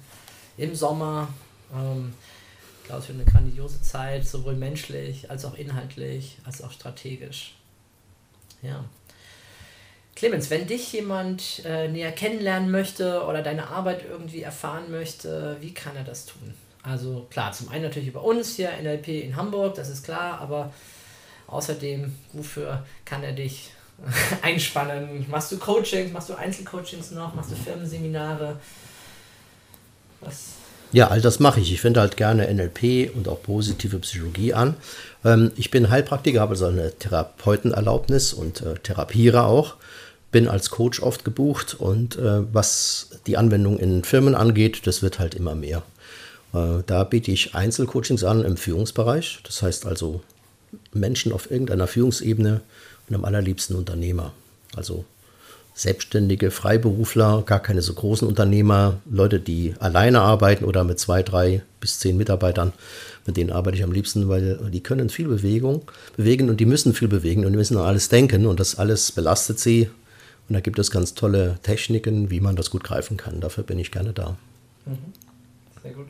Im 0.57 0.75
Sommer 0.75 1.29
ähm, 1.73 2.13
glaube, 2.89 3.03
es 3.03 3.07
wird 3.07 3.21
eine 3.21 3.31
grandiose 3.31 3.81
Zeit, 3.83 4.27
sowohl 4.27 4.55
menschlich 4.55 5.29
als 5.29 5.45
auch 5.45 5.53
inhaltlich, 5.53 6.37
als 6.43 6.63
auch 6.63 6.71
strategisch. 6.71 7.53
Ja. 8.63 8.83
Clemens, 10.15 10.49
wenn 10.49 10.65
dich 10.65 10.91
jemand 10.91 11.61
äh, 11.65 11.87
näher 11.87 12.11
kennenlernen 12.11 12.71
möchte 12.71 13.23
oder 13.25 13.43
deine 13.43 13.67
Arbeit 13.67 14.03
irgendwie 14.09 14.41
erfahren 14.41 14.89
möchte, 14.89 15.57
wie 15.61 15.71
kann 15.71 15.95
er 15.95 16.03
das 16.03 16.25
tun? 16.25 16.55
Also 16.81 17.27
klar, 17.29 17.51
zum 17.51 17.69
einen 17.69 17.83
natürlich 17.83 18.09
über 18.09 18.23
uns 18.23 18.55
hier 18.55 18.71
NLP 18.81 19.07
in 19.09 19.35
Hamburg, 19.35 19.75
das 19.75 19.89
ist 19.89 20.03
klar, 20.03 20.39
aber 20.41 20.73
außerdem, 21.45 22.15
wofür 22.33 22.83
kann 23.05 23.23
er 23.23 23.33
dich 23.33 23.69
einspannen? 24.41 25.29
Machst 25.29 25.51
du 25.51 25.59
Coachings, 25.59 26.11
machst 26.11 26.29
du 26.29 26.35
Einzelcoachings 26.35 27.11
noch, 27.11 27.35
machst 27.35 27.51
du 27.51 27.55
Firmenseminare? 27.55 28.59
Was? 30.21 30.58
Ja, 30.91 31.09
all 31.09 31.21
das 31.21 31.39
mache 31.39 31.59
ich. 31.59 31.71
Ich 31.71 31.81
finde 31.81 31.99
halt 31.99 32.17
gerne 32.17 32.51
NLP 32.51 33.15
und 33.15 33.27
auch 33.27 33.43
positive 33.43 33.99
Psychologie 33.99 34.53
an. 34.53 34.75
Ähm, 35.23 35.51
ich 35.55 35.69
bin 35.69 35.89
Heilpraktiker, 35.89 36.41
habe 36.41 36.51
also 36.51 36.65
eine 36.65 36.91
Therapeutenerlaubnis 36.97 38.33
und 38.33 38.61
äh, 38.61 38.75
therapiere 38.75 39.43
auch. 39.45 39.75
Bin 40.31 40.47
als 40.47 40.69
Coach 40.71 41.01
oft 41.01 41.23
gebucht 41.25 41.75
und 41.79 42.17
äh, 42.17 42.41
was 42.53 43.09
die 43.27 43.37
Anwendung 43.37 43.77
in 43.77 44.03
Firmen 44.03 44.35
angeht, 44.35 44.85
das 44.85 45.01
wird 45.01 45.19
halt 45.19 45.35
immer 45.35 45.55
mehr. 45.55 45.83
Äh, 46.53 46.83
da 46.85 47.03
biete 47.03 47.31
ich 47.31 47.53
Einzelcoachings 47.53 48.23
an 48.23 48.43
im 48.43 48.57
Führungsbereich. 48.57 49.41
Das 49.43 49.61
heißt 49.61 49.85
also 49.85 50.21
Menschen 50.91 51.31
auf 51.31 51.51
irgendeiner 51.51 51.87
Führungsebene 51.87 52.61
und 53.07 53.15
am 53.15 53.25
allerliebsten 53.25 53.75
Unternehmer. 53.75 54.33
Also 54.75 55.05
Selbstständige, 55.79 56.51
Freiberufler, 56.51 57.43
gar 57.45 57.61
keine 57.61 57.81
so 57.81 57.93
großen 57.93 58.27
Unternehmer, 58.27 58.99
Leute, 59.09 59.39
die 59.39 59.75
alleine 59.79 60.19
arbeiten 60.19 60.65
oder 60.65 60.83
mit 60.83 60.99
zwei, 60.99 61.23
drei 61.23 61.61
bis 61.79 61.99
zehn 61.99 62.17
Mitarbeitern. 62.17 62.73
Mit 63.25 63.37
denen 63.37 63.49
arbeite 63.49 63.77
ich 63.77 63.83
am 63.85 63.93
liebsten, 63.93 64.27
weil 64.27 64.57
die 64.73 64.83
können 64.83 65.07
viel 65.07 65.29
Bewegung 65.29 65.83
bewegen 66.17 66.49
und 66.49 66.59
die 66.59 66.65
müssen 66.65 66.93
viel 66.93 67.07
bewegen 67.07 67.45
und 67.45 67.53
die 67.53 67.57
müssen 67.57 67.77
alles 67.77 68.09
denken 68.09 68.45
und 68.45 68.59
das 68.59 68.77
alles 68.77 69.13
belastet 69.13 69.61
sie. 69.61 69.89
Und 70.49 70.53
da 70.55 70.59
gibt 70.59 70.79
es 70.79 70.91
ganz 70.91 71.13
tolle 71.13 71.59
Techniken, 71.63 72.29
wie 72.29 72.41
man 72.41 72.57
das 72.57 72.71
gut 72.71 72.83
greifen 72.83 73.15
kann. 73.15 73.39
Dafür 73.39 73.63
bin 73.63 73.79
ich 73.79 73.89
gerne 73.89 74.11
da. 74.11 74.35
Mhm. 74.85 74.97
Sehr 75.81 75.93
gut. 75.93 76.07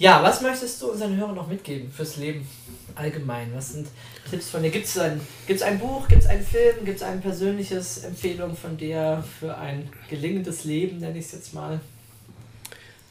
Ja, 0.00 0.22
was 0.22 0.40
möchtest 0.40 0.80
du 0.80 0.92
unseren 0.92 1.14
Hörern 1.18 1.34
noch 1.34 1.46
mitgeben 1.46 1.92
fürs 1.94 2.16
Leben 2.16 2.48
allgemein? 2.94 3.48
Was 3.54 3.74
sind 3.74 3.86
Tipps 4.30 4.48
von 4.48 4.62
dir? 4.62 4.70
Gibt 4.70 4.86
es 4.86 4.96
ein, 4.96 5.20
gibt's 5.46 5.62
ein 5.62 5.78
Buch, 5.78 6.08
gibt 6.08 6.22
es 6.22 6.26
einen 6.26 6.42
Film, 6.42 6.86
gibt 6.86 6.96
es 6.96 7.02
eine 7.02 7.20
persönliche 7.20 7.82
Empfehlung 8.06 8.56
von 8.56 8.78
dir 8.78 9.22
für 9.38 9.58
ein 9.58 9.90
gelingendes 10.08 10.64
Leben, 10.64 11.00
nenne 11.00 11.18
ich 11.18 11.26
es 11.26 11.32
jetzt 11.32 11.52
mal? 11.52 11.80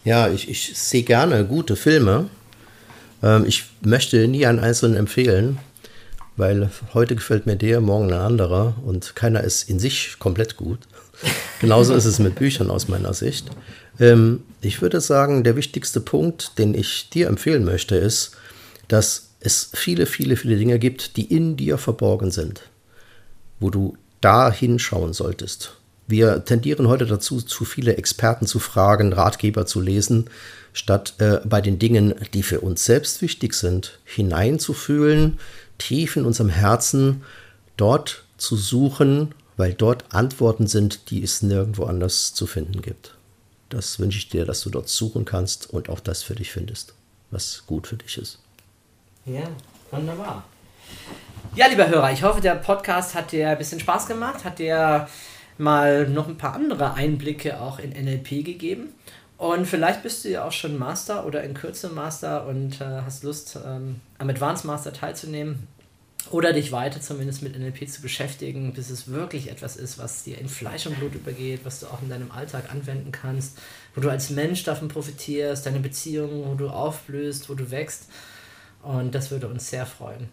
Ja, 0.03 0.29
ich, 0.29 0.49
ich 0.49 0.75
sehe 0.79 1.03
gerne 1.03 1.45
gute 1.45 1.75
Filme. 1.75 2.27
Ähm, 3.21 3.45
ich 3.45 3.65
möchte 3.81 4.27
nie 4.27 4.47
einen 4.47 4.57
einzelnen 4.57 4.95
empfehlen, 4.95 5.59
weil 6.37 6.71
heute 6.95 7.13
gefällt 7.13 7.45
mir 7.45 7.55
der, 7.55 7.81
morgen 7.81 8.11
ein 8.11 8.19
anderer 8.19 8.73
und 8.83 9.15
keiner 9.15 9.43
ist 9.43 9.69
in 9.69 9.77
sich 9.77 10.17
komplett 10.17 10.57
gut. 10.57 10.79
Genauso 11.61 11.93
ist 11.93 12.05
es 12.05 12.17
mit 12.17 12.33
Büchern 12.33 12.71
aus 12.71 12.87
meiner 12.87 13.13
Sicht. 13.13 13.45
Ähm, 13.99 14.43
ich 14.61 14.81
würde 14.81 15.01
sagen, 15.01 15.43
der 15.43 15.55
wichtigste 15.55 15.99
Punkt, 15.99 16.57
den 16.57 16.73
ich 16.73 17.09
dir 17.09 17.27
empfehlen 17.27 17.65
möchte, 17.65 17.95
ist, 17.95 18.31
dass 18.87 19.29
es 19.39 19.69
viele, 19.73 20.05
viele, 20.05 20.35
viele 20.35 20.57
Dinge 20.57 20.79
gibt, 20.79 21.17
die 21.17 21.33
in 21.33 21.55
dir 21.55 21.77
verborgen 21.77 22.31
sind, 22.31 22.61
wo 23.59 23.69
du 23.69 23.97
da 24.21 24.51
hinschauen 24.51 25.13
solltest. 25.13 25.73
Wir 26.07 26.43
tendieren 26.43 26.87
heute 26.87 27.05
dazu, 27.05 27.39
zu 27.39 27.65
viele 27.65 27.95
Experten 27.95 28.47
zu 28.47 28.59
fragen, 28.59 29.13
Ratgeber 29.13 29.65
zu 29.65 29.79
lesen, 29.79 30.25
statt 30.73 31.13
äh, 31.19 31.39
bei 31.45 31.61
den 31.61 31.79
Dingen, 31.79 32.15
die 32.33 32.43
für 32.43 32.61
uns 32.61 32.83
selbst 32.83 33.21
wichtig 33.21 33.53
sind, 33.53 33.99
hineinzufühlen, 34.05 35.39
tief 35.77 36.15
in 36.15 36.25
unserem 36.25 36.49
Herzen, 36.49 37.23
dort 37.77 38.23
zu 38.37 38.55
suchen, 38.55 39.33
weil 39.55 39.73
dort 39.73 40.05
Antworten 40.09 40.67
sind, 40.67 41.11
die 41.11 41.23
es 41.23 41.41
nirgendwo 41.41 41.83
anders 41.83 42.33
zu 42.33 42.47
finden 42.47 42.81
gibt. 42.81 43.13
Das 43.69 43.99
wünsche 43.99 44.17
ich 44.17 44.29
dir, 44.29 44.45
dass 44.45 44.61
du 44.61 44.69
dort 44.69 44.89
suchen 44.89 45.25
kannst 45.25 45.69
und 45.69 45.89
auch 45.89 45.99
das 45.99 46.23
für 46.23 46.35
dich 46.35 46.51
findest, 46.51 46.93
was 47.31 47.63
gut 47.67 47.87
für 47.87 47.97
dich 47.97 48.17
ist. 48.17 48.39
Ja, 49.25 49.43
wunderbar. 49.91 50.43
Ja, 51.55 51.67
lieber 51.67 51.87
Hörer, 51.87 52.11
ich 52.11 52.23
hoffe, 52.23 52.41
der 52.41 52.55
Podcast 52.55 53.13
hat 53.13 53.31
dir 53.31 53.49
ein 53.49 53.57
bisschen 53.57 53.79
Spaß 53.79 54.07
gemacht, 54.07 54.43
hat 54.43 54.59
dir 54.59 55.07
mal 55.57 56.07
noch 56.07 56.27
ein 56.27 56.37
paar 56.37 56.53
andere 56.53 56.93
Einblicke 56.93 57.59
auch 57.59 57.79
in 57.79 57.91
NLP 57.91 58.43
gegeben. 58.43 58.93
Und 59.37 59.67
vielleicht 59.67 60.03
bist 60.03 60.25
du 60.25 60.29
ja 60.29 60.45
auch 60.45 60.51
schon 60.51 60.77
Master 60.77 61.25
oder 61.25 61.43
in 61.43 61.53
Kürze 61.53 61.89
Master 61.89 62.45
und 62.47 62.81
äh, 62.81 63.01
hast 63.05 63.23
Lust, 63.23 63.57
ähm, 63.65 64.01
am 64.17 64.29
Advanced 64.29 64.65
Master 64.65 64.91
teilzunehmen 64.91 65.67
oder 66.31 66.53
dich 66.53 66.71
weiter 66.71 67.01
zumindest 67.01 67.41
mit 67.41 67.57
NLP 67.57 67.89
zu 67.89 68.01
beschäftigen, 68.01 68.73
bis 68.73 68.89
es 68.89 69.07
wirklich 69.07 69.49
etwas 69.49 69.75
ist, 69.75 69.97
was 69.97 70.23
dir 70.23 70.37
in 70.37 70.47
Fleisch 70.47 70.85
und 70.85 70.97
Blut 70.97 71.15
übergeht, 71.15 71.61
was 71.63 71.79
du 71.79 71.87
auch 71.87 72.01
in 72.01 72.09
deinem 72.09 72.31
Alltag 72.31 72.71
anwenden 72.71 73.11
kannst, 73.11 73.57
wo 73.95 74.01
du 74.01 74.09
als 74.09 74.29
Mensch 74.29 74.63
davon 74.63 74.87
profitierst, 74.87 75.65
deine 75.65 75.79
Beziehungen, 75.79 76.45
wo 76.45 76.55
du 76.55 76.69
aufblühst, 76.69 77.49
wo 77.49 77.53
du 77.53 77.71
wächst. 77.71 78.07
Und 78.83 79.13
das 79.13 79.31
würde 79.31 79.47
uns 79.47 79.69
sehr 79.69 79.85
freuen. 79.85 80.29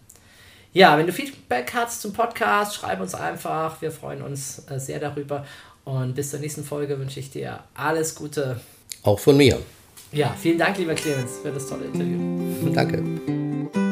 Ja, 0.73 0.97
wenn 0.97 1.07
du 1.07 1.13
Feedback 1.13 1.71
hast 1.73 2.01
zum 2.01 2.13
Podcast, 2.13 2.75
schreib 2.75 3.01
uns 3.01 3.15
einfach. 3.15 3.81
Wir 3.81 3.91
freuen 3.91 4.21
uns 4.21 4.63
äh, 4.69 4.79
sehr 4.79 4.99
darüber. 4.99 5.45
Und 5.85 6.15
bis 6.15 6.31
zur 6.31 6.39
nächsten 6.39 6.63
Folge 6.63 6.99
wünsche 6.99 7.19
ich 7.19 7.31
dir 7.31 7.61
alles 7.73 8.13
Gute. 8.13 8.59
Auch 9.03 9.19
von 9.19 9.37
mir. 9.37 9.59
Ja, 10.11 10.35
vielen 10.39 10.57
Dank, 10.57 10.77
lieber 10.77 10.95
Clemens, 10.95 11.39
für 11.41 11.51
das 11.51 11.67
tolle 11.67 11.85
Interview. 11.85 12.73
Danke. 12.73 13.86